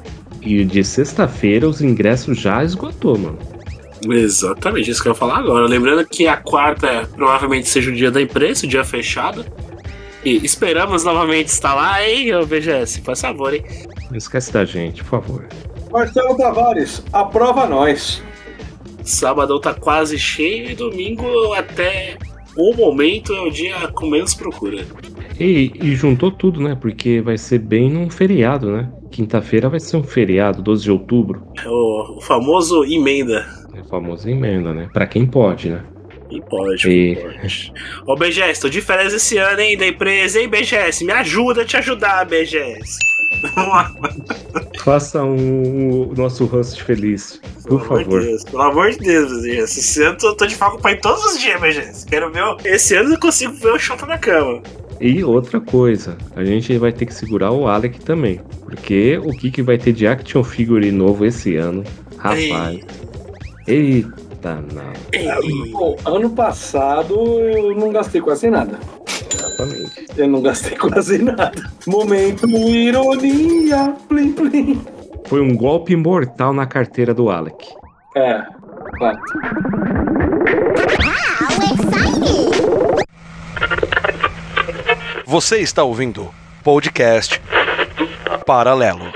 E 0.42 0.64
de 0.64 0.84
sexta-feira 0.84 1.68
os 1.70 1.82
ingressos 1.82 2.40
já 2.40 2.64
esgotou, 2.64 3.18
mano. 3.18 3.38
Exatamente, 4.10 4.90
isso 4.90 5.02
que 5.02 5.08
eu 5.08 5.12
ia 5.12 5.18
falar 5.18 5.38
agora. 5.38 5.68
Lembrando 5.68 6.06
que 6.06 6.28
a 6.28 6.38
quarta 6.38 7.08
provavelmente 7.16 7.70
seja 7.70 7.92
o 7.92 7.94
dia 7.94 8.10
da 8.10 8.22
imprensa, 8.22 8.66
o 8.66 8.70
dia 8.70 8.84
fechado. 8.84 9.46
E 10.26 10.44
esperamos 10.44 11.04
novamente 11.04 11.48
estar 11.48 11.74
lá, 11.74 12.04
hein, 12.08 12.34
ô 12.36 12.46
BGS? 12.46 13.02
Faz 13.02 13.22
favor, 13.22 13.54
hein? 13.54 13.64
Não 14.10 14.18
esquece 14.18 14.52
da 14.52 14.66
gente, 14.66 15.04
por 15.04 15.22
favor. 15.22 15.48
Marcelo 15.92 16.36
Tavares, 16.36 17.04
aprova 17.12 17.66
nós. 17.66 18.24
Sábado 19.04 19.60
tá 19.60 19.74
quase 19.74 20.18
cheio 20.18 20.70
e 20.70 20.76
domingo 20.76 21.54
até 21.54 22.18
o 22.56 22.74
momento 22.74 23.34
é 23.34 23.42
o 23.42 23.50
dia 23.50 23.88
com 23.94 24.08
menos 24.08 24.34
procura. 24.34 24.86
E, 25.40 25.72
e 25.82 25.96
juntou 25.96 26.32
tudo, 26.32 26.62
né? 26.62 26.78
Porque 26.80 27.22
vai 27.22 27.38
ser 27.38 27.60
bem 27.60 27.90
num 27.90 28.10
feriado, 28.10 28.72
né? 28.72 28.90
Quinta-feira 29.12 29.70
vai 29.70 29.80
ser 29.80 29.98
um 29.98 30.04
feriado, 30.04 30.62
12 30.62 30.84
de 30.84 30.92
outubro. 30.92 31.44
É 31.64 31.68
O, 31.68 32.18
o 32.18 32.22
famoso 32.22 32.84
emenda. 32.86 33.46
É 33.76 33.80
a 33.80 33.84
famosa 33.84 34.30
emenda, 34.32 34.74
né? 34.74 34.90
Pra 34.94 35.06
quem 35.06 35.26
pode, 35.26 35.70
né? 35.70 35.84
E 36.30 36.40
pode, 36.42 36.90
E- 36.90 37.16
pode. 37.18 37.74
Ô 38.08 38.16
BGS, 38.16 38.62
tô 38.62 38.70
de 38.70 38.80
férias 38.82 39.14
esse 39.14 39.38
ano, 39.38 39.60
hein, 39.60 39.78
da 39.78 39.86
empresa, 39.86 40.40
hein, 40.40 40.48
BGS? 40.48 41.04
Me 41.04 41.12
ajuda 41.12 41.64
a 41.64 41.66
te 41.66 41.76
ajudar, 41.76 42.26
BGS. 42.26 42.98
Vamos 43.56 43.74
lá. 43.74 43.92
Faça 44.80 45.24
um, 45.24 46.10
o 46.10 46.14
nosso 46.16 46.46
host 46.46 46.82
feliz, 46.84 47.42
por 47.68 47.82
Pelo 47.86 48.00
de 48.00 48.06
favor. 48.06 48.22
Deus, 48.22 48.44
pelo 48.46 48.62
amor 48.62 48.92
de 48.92 48.98
Deus, 49.00 49.42
BGS. 49.42 49.80
Esse 49.80 50.04
ano 50.04 50.18
eu 50.24 50.36
tô 50.36 50.46
de 50.46 50.56
foco 50.56 50.82
pra 50.82 50.92
ir 50.94 51.02
todos 51.02 51.24
os 51.26 51.40
dias, 51.40 51.60
BGS. 51.60 52.06
Quero 52.06 52.32
ver. 52.32 52.44
o- 52.44 52.58
Esse 52.64 52.96
ano 52.96 53.14
eu 53.14 53.20
consigo 53.20 53.52
ver 53.54 53.74
o 53.74 53.80
Xota 53.80 54.06
na 54.06 54.18
cama. 54.18 54.62
E 55.02 55.24
outra 55.24 55.60
coisa, 55.60 56.16
a 56.36 56.46
gente 56.46 56.78
vai 56.78 56.92
ter 56.92 57.08
que 57.08 57.14
segurar 57.14 57.52
o 57.52 57.68
Alec 57.68 58.00
também. 58.02 58.40
Porque 58.64 59.18
o 59.18 59.32
que, 59.32 59.50
que 59.50 59.64
vai 59.64 59.76
ter 59.76 59.94
de 59.94 60.06
action 60.06 60.44
figure 60.44 60.92
novo 60.92 61.26
esse 61.26 61.56
ano? 61.56 61.84
Rapaz. 62.20 62.86
Eita, 63.68 64.64
não. 64.72 64.94
Ei, 65.12 65.72
Bom, 65.72 65.98
ano 66.06 66.30
passado 66.30 67.16
eu 67.16 67.76
não 67.76 67.92
gastei 67.92 68.22
quase 68.22 68.52
nada. 68.52 68.80
Exatamente. 69.34 70.06
Eu 70.16 70.28
não 70.28 70.42
gastei 70.42 70.78
quase 70.78 71.18
nada. 71.18 71.52
Momento 71.88 72.48
ironia, 72.48 73.96
plim 74.08 74.34
plim. 74.34 74.82
Foi 75.26 75.42
um 75.42 75.56
golpe 75.56 75.96
mortal 75.96 76.54
na 76.54 76.68
carteira 76.68 77.12
do 77.12 77.32
Alec. 77.32 77.68
É, 78.16 78.44
claro. 78.98 79.20
Você 85.32 85.60
está 85.60 85.82
ouvindo 85.82 86.30
podcast 86.62 87.42
paralelo. 88.46 89.14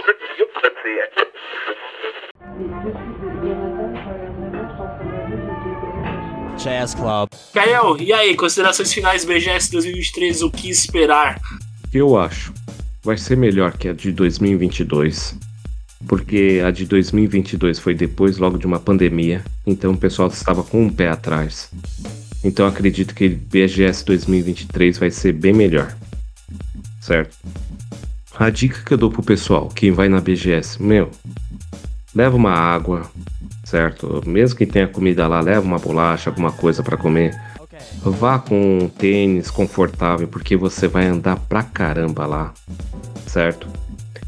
Jazz 6.57 6.95
Club. 6.95 7.27
Gael, 7.53 7.97
e 7.99 8.13
aí, 8.13 8.33
considerações 8.33 8.93
finais 8.93 9.25
BGS 9.25 9.69
2023, 9.73 10.41
o 10.43 10.49
que 10.49 10.69
esperar? 10.69 11.37
Eu 11.93 12.17
acho. 12.17 12.53
Vai 13.03 13.17
ser 13.17 13.35
melhor 13.35 13.73
que 13.73 13.89
a 13.89 13.93
de 13.93 14.13
2022. 14.13 15.37
Porque 16.07 16.61
a 16.65 16.71
de 16.71 16.85
2022 16.85 17.77
foi 17.77 17.93
depois 17.93 18.37
logo 18.37 18.57
de 18.57 18.65
uma 18.65 18.79
pandemia, 18.79 19.43
então 19.67 19.91
o 19.91 19.97
pessoal 19.97 20.29
estava 20.29 20.63
com 20.63 20.83
um 20.83 20.89
pé 20.89 21.09
atrás. 21.09 21.69
Então 22.41 22.65
acredito 22.65 23.13
que 23.13 23.27
BGS 23.27 24.05
2023 24.05 24.97
vai 24.97 25.11
ser 25.11 25.33
bem 25.33 25.51
melhor. 25.51 25.93
Certo? 27.05 27.37
A 28.35 28.49
dica 28.49 28.81
que 28.83 28.91
eu 28.91 28.97
dou 28.97 29.11
pro 29.11 29.21
pessoal, 29.21 29.69
quem 29.69 29.91
vai 29.91 30.09
na 30.09 30.19
BGS, 30.19 30.81
meu, 30.81 31.11
leva 32.15 32.35
uma 32.35 32.51
água, 32.51 33.03
certo? 33.63 34.23
Mesmo 34.25 34.57
que 34.57 34.65
tenha 34.65 34.87
comida 34.87 35.27
lá, 35.27 35.39
leva 35.39 35.61
uma 35.61 35.77
bolacha, 35.77 36.31
alguma 36.31 36.51
coisa 36.51 36.81
para 36.81 36.97
comer. 36.97 37.39
Vá 38.01 38.39
com 38.39 38.79
um 38.79 38.89
tênis 38.89 39.51
confortável, 39.51 40.27
porque 40.27 40.57
você 40.57 40.87
vai 40.87 41.05
andar 41.05 41.35
pra 41.41 41.61
caramba 41.61 42.25
lá, 42.25 42.53
certo? 43.27 43.67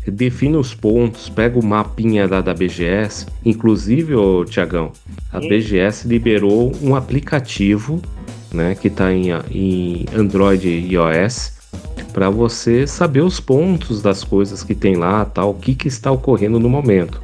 Defina 0.06 0.60
os 0.60 0.76
pontos, 0.76 1.30
pega 1.30 1.58
o 1.58 1.66
mapinha 1.66 2.28
da, 2.28 2.42
da 2.42 2.54
BGS. 2.54 3.26
Inclusive, 3.44 4.14
ô 4.14 4.46
Tiagão, 4.46 4.92
a 5.34 5.40
BGS 5.40 6.08
liberou 6.08 6.72
um 6.80 6.96
aplicativo, 6.96 8.00
né, 8.54 8.76
que 8.76 8.88
tá 8.88 9.12
em, 9.12 9.32
em 9.50 10.06
Android 10.16 10.68
e 10.70 10.94
iOS, 10.94 11.57
para 12.14 12.30
você 12.30 12.88
saber 12.88 13.22
os 13.22 13.40
pontos 13.40 14.02
das 14.02 14.24
coisas 14.24 14.64
que 14.64 14.74
tem 14.74 14.96
lá, 14.96 15.26
tal, 15.26 15.52
o 15.52 15.54
que, 15.54 15.76
que 15.76 15.88
está 15.88 16.12
ocorrendo 16.12 16.60
no 16.60 16.70
momento. 16.70 17.22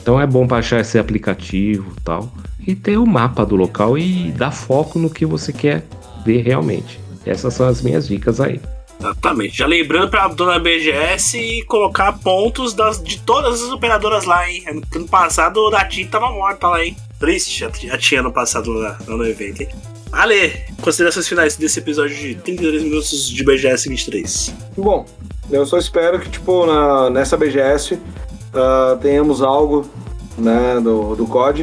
Então 0.00 0.20
é 0.20 0.26
bom 0.26 0.46
baixar 0.46 0.80
esse 0.80 0.98
aplicativo, 0.98 1.94
tal, 2.04 2.32
e 2.66 2.74
ter 2.74 2.98
o 2.98 3.06
mapa 3.06 3.44
do 3.44 3.56
local 3.56 3.96
e 3.96 4.30
dar 4.32 4.50
foco 4.50 4.98
no 4.98 5.10
que 5.10 5.24
você 5.24 5.52
quer 5.52 5.84
ver 6.24 6.42
realmente. 6.42 7.00
Essas 7.24 7.54
são 7.54 7.66
as 7.66 7.82
minhas 7.82 8.08
dicas 8.08 8.40
aí. 8.40 8.60
Exatamente. 8.98 9.56
Já 9.56 9.66
lembrando 9.66 10.10
pra 10.10 10.28
dona 10.28 10.58
BGS 10.58 11.64
colocar 11.66 12.12
pontos 12.18 12.74
das, 12.74 13.02
de 13.02 13.18
todas 13.20 13.62
as 13.62 13.70
operadoras 13.70 14.24
lá, 14.24 14.48
hein? 14.48 14.64
Ano 14.94 15.08
passado 15.08 15.74
a 15.74 15.84
TIM 15.86 16.06
tava 16.06 16.30
morta 16.30 16.68
lá, 16.68 16.84
hein? 16.84 16.94
Triste 17.18 17.64
a 17.64 17.98
TIM 17.98 18.16
ano 18.16 18.32
passado 18.32 18.70
lá 18.72 18.98
no 19.06 19.24
evento, 19.24 19.62
hein? 19.62 19.68
Ale, 20.12 20.64
considerações 20.82 21.28
finais 21.28 21.56
desse 21.56 21.78
episódio 21.78 22.16
de 22.16 22.34
33 22.36 22.82
minutos 22.82 23.28
de 23.28 23.44
BGS 23.44 23.88
23. 23.88 24.54
Bom, 24.76 25.06
eu 25.50 25.64
só 25.64 25.78
espero 25.78 26.18
que, 26.18 26.28
tipo, 26.28 26.66
na, 26.66 27.10
nessa 27.10 27.36
BGS 27.36 27.94
uh, 27.94 28.96
tenhamos 29.00 29.40
algo 29.40 29.88
né, 30.36 30.80
do, 30.80 31.14
do 31.14 31.26
COD, 31.26 31.62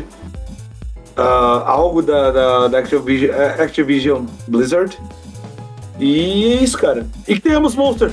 uh, 1.17 1.21
algo 1.65 2.01
da, 2.01 2.31
da, 2.31 2.67
da 2.67 2.79
Activision, 2.79 3.31
Activision 3.59 4.25
Blizzard, 4.47 4.97
e 5.99 6.53
é 6.53 6.63
isso, 6.63 6.77
cara. 6.77 7.07
E 7.27 7.35
que 7.35 7.41
tenhamos 7.41 7.75
Monster. 7.75 8.11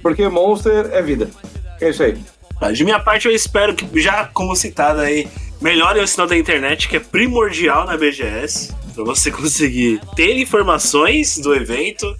Porque 0.00 0.26
Monster 0.28 0.90
é 0.92 1.02
vida. 1.02 1.28
É 1.80 1.90
isso 1.90 2.02
aí. 2.02 2.16
De 2.72 2.84
minha 2.84 2.98
parte, 3.00 3.26
eu 3.26 3.34
espero 3.34 3.74
que, 3.74 4.00
já 4.00 4.24
como 4.26 4.54
citado 4.56 5.00
aí, 5.00 5.28
melhore 5.60 6.00
o 6.00 6.06
sinal 6.06 6.26
da 6.26 6.36
internet, 6.36 6.88
que 6.88 6.96
é 6.96 7.00
primordial 7.00 7.86
na 7.86 7.96
BGS. 7.96 8.74
Pra 9.04 9.14
você 9.14 9.30
conseguir 9.32 10.00
ter 10.16 10.36
informações 10.36 11.38
do 11.38 11.54
evento, 11.54 12.16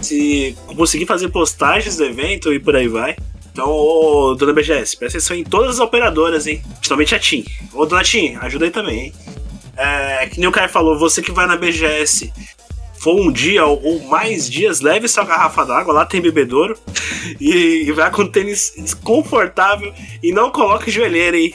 se 0.00 0.56
conseguir 0.76 1.04
fazer 1.04 1.28
postagens 1.28 1.96
do 1.96 2.04
evento 2.04 2.52
e 2.52 2.58
por 2.58 2.74
aí 2.74 2.88
vai. 2.88 3.14
Então, 3.52 3.68
ô, 3.68 4.34
dona 4.34 4.54
BGS, 4.54 4.96
presta 4.96 5.18
atenção 5.18 5.36
em 5.36 5.44
todas 5.44 5.72
as 5.72 5.78
operadoras, 5.78 6.46
hein? 6.46 6.62
Principalmente 6.76 7.14
a 7.14 7.18
TIM. 7.18 7.44
Ô, 7.74 7.84
dona 7.84 8.02
TIM, 8.02 8.36
ajuda 8.36 8.64
aí 8.64 8.70
também, 8.70 8.98
hein? 8.98 9.12
É, 9.76 10.26
que 10.26 10.40
nem 10.40 10.48
o 10.48 10.52
cara 10.52 10.68
falou, 10.68 10.98
você 10.98 11.20
que 11.20 11.30
vai 11.30 11.46
na 11.46 11.56
BGS 11.56 12.32
for 12.98 13.20
um 13.20 13.30
dia 13.30 13.66
ou 13.66 14.00
mais 14.04 14.48
dias, 14.48 14.80
leve 14.80 15.08
sua 15.08 15.24
garrafa 15.24 15.66
d'água, 15.66 15.92
lá 15.92 16.06
tem 16.06 16.20
bebedouro, 16.20 16.78
e, 17.38 17.84
e 17.86 17.92
vai 17.92 18.10
com 18.10 18.26
tênis 18.26 18.94
confortável 19.02 19.92
e 20.22 20.32
não 20.32 20.50
coloque 20.50 20.90
joelheira, 20.90 21.36
hein? 21.36 21.54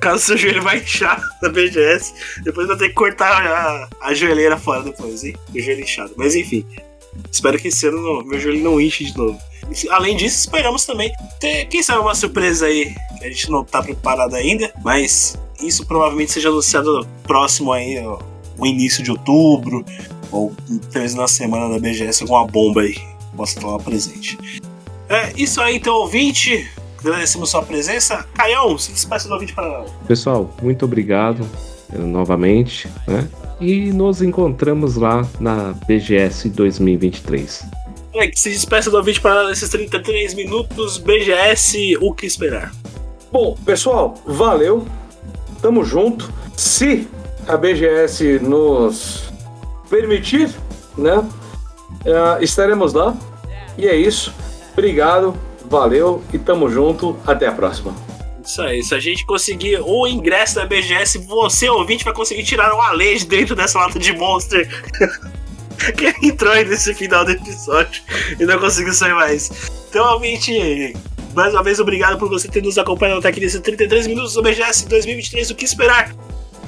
Caso 0.00 0.24
seu 0.24 0.36
joelho 0.36 0.62
vai 0.62 0.78
inchar 0.78 1.22
na 1.42 1.48
BGS, 1.48 2.14
depois 2.42 2.66
vai 2.66 2.76
ter 2.76 2.88
que 2.88 2.94
cortar 2.94 3.46
a, 3.46 3.88
a 4.00 4.14
joelheira 4.14 4.56
fora 4.56 4.82
depois, 4.82 5.22
hein? 5.24 5.36
O 5.54 5.60
joelho 5.60 5.82
inchado. 5.82 6.14
Mas 6.16 6.34
enfim, 6.34 6.64
espero 7.30 7.58
que 7.58 7.68
esse 7.68 7.86
ano 7.86 8.24
meu 8.24 8.40
joelho 8.40 8.62
não 8.62 8.80
inche 8.80 9.04
de 9.04 9.16
novo. 9.16 9.38
Além 9.90 10.16
disso, 10.16 10.40
esperamos 10.40 10.84
também 10.84 11.12
ter, 11.38 11.66
quem 11.66 11.82
sabe, 11.82 12.00
uma 12.00 12.14
surpresa 12.14 12.66
aí, 12.66 12.94
que 13.18 13.24
a 13.24 13.28
gente 13.28 13.50
não 13.50 13.62
tá 13.62 13.82
preparado 13.82 14.34
ainda, 14.34 14.72
mas 14.82 15.38
isso 15.60 15.86
provavelmente 15.86 16.32
seja 16.32 16.48
anunciado 16.48 17.06
próximo 17.24 17.72
aí, 17.72 17.98
ó, 18.04 18.18
o 18.58 18.66
início 18.66 19.02
de 19.02 19.10
outubro, 19.10 19.84
ou 20.32 20.54
talvez 20.92 21.14
na 21.14 21.28
semana 21.28 21.68
da 21.68 21.78
BGS 21.78 22.22
alguma 22.22 22.46
bomba 22.46 22.82
aí 22.82 22.96
possa 23.36 23.60
tomar 23.60 23.78
presente. 23.78 24.38
É 25.08 25.32
isso 25.36 25.60
aí, 25.60 25.76
então, 25.76 25.94
ouvinte. 25.94 26.68
Agradecemos 27.00 27.50
sua 27.50 27.62
presença. 27.62 28.26
Caião, 28.34 28.76
se 28.78 28.92
despeça 28.92 29.26
do 29.26 29.34
ouvinte 29.34 29.54
para 29.54 29.84
Pessoal, 30.06 30.54
muito 30.62 30.84
obrigado 30.84 31.46
eh, 31.92 31.98
novamente, 31.98 32.88
né? 33.06 33.28
E 33.60 33.92
nos 33.92 34.22
encontramos 34.22 34.96
lá 34.96 35.26
na 35.38 35.72
BGS 35.86 36.48
2023. 36.50 37.64
É, 38.14 38.30
se 38.34 38.50
despeça 38.50 38.90
do 38.90 38.96
ouvinte 38.96 39.20
para 39.20 39.48
nesses 39.48 39.68
33 39.68 40.34
minutos. 40.34 40.98
BGS, 40.98 41.96
o 42.00 42.12
que 42.12 42.26
esperar? 42.26 42.72
Bom, 43.30 43.56
pessoal, 43.64 44.14
valeu. 44.26 44.86
Tamo 45.62 45.84
junto. 45.84 46.32
Se 46.56 47.08
a 47.46 47.56
BGS 47.56 48.40
nos 48.40 49.30
permitir, 49.88 50.50
né? 50.96 51.18
Uh, 51.18 52.42
estaremos 52.42 52.92
lá. 52.92 53.16
E 53.78 53.86
é 53.86 53.94
isso. 53.94 54.34
Obrigado, 54.72 55.34
valeu 55.70 56.22
e 56.32 56.38
tamo 56.38 56.68
junto. 56.68 57.16
Até 57.26 57.46
a 57.46 57.52
próxima. 57.52 57.94
Isso 58.44 58.60
aí, 58.60 58.82
se 58.82 58.94
a 58.94 58.98
gente 58.98 59.24
conseguir 59.24 59.80
o 59.80 60.06
ingresso 60.06 60.56
da 60.56 60.66
BGS, 60.66 61.18
você, 61.18 61.68
ouvinte, 61.68 62.04
vai 62.04 62.12
conseguir 62.12 62.42
tirar 62.42 62.74
um 62.74 62.80
Ale 62.80 63.18
de 63.18 63.26
dentro 63.26 63.54
dessa 63.54 63.78
lata 63.78 63.98
de 63.98 64.12
Monster. 64.12 64.68
que 65.96 66.26
entrou 66.26 66.52
aí 66.52 66.64
nesse 66.64 66.92
final 66.92 67.24
do 67.24 67.30
episódio 67.30 68.02
e 68.38 68.44
não 68.44 68.58
conseguiu 68.58 68.92
sair 68.92 69.14
mais. 69.14 69.50
Então, 69.88 70.12
ouvinte, 70.14 70.94
mais 71.34 71.54
uma 71.54 71.62
vez, 71.62 71.78
obrigado 71.78 72.18
por 72.18 72.28
você 72.28 72.48
ter 72.48 72.62
nos 72.62 72.76
acompanhado 72.76 73.20
até 73.20 73.28
aqui 73.28 73.40
nesses 73.40 73.60
33 73.60 74.08
minutos 74.08 74.34
do 74.34 74.42
BGS 74.42 74.88
2023. 74.88 75.50
O 75.50 75.54
que 75.54 75.64
esperar? 75.64 76.14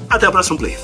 Até 0.09 0.27
o 0.27 0.31
próximo 0.31 0.57
play. 0.57 0.77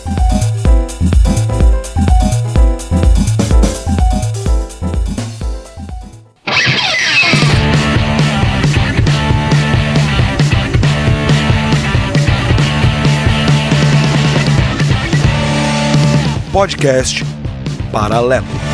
Podcast 16.60 17.24
Paralelo. 17.90 18.69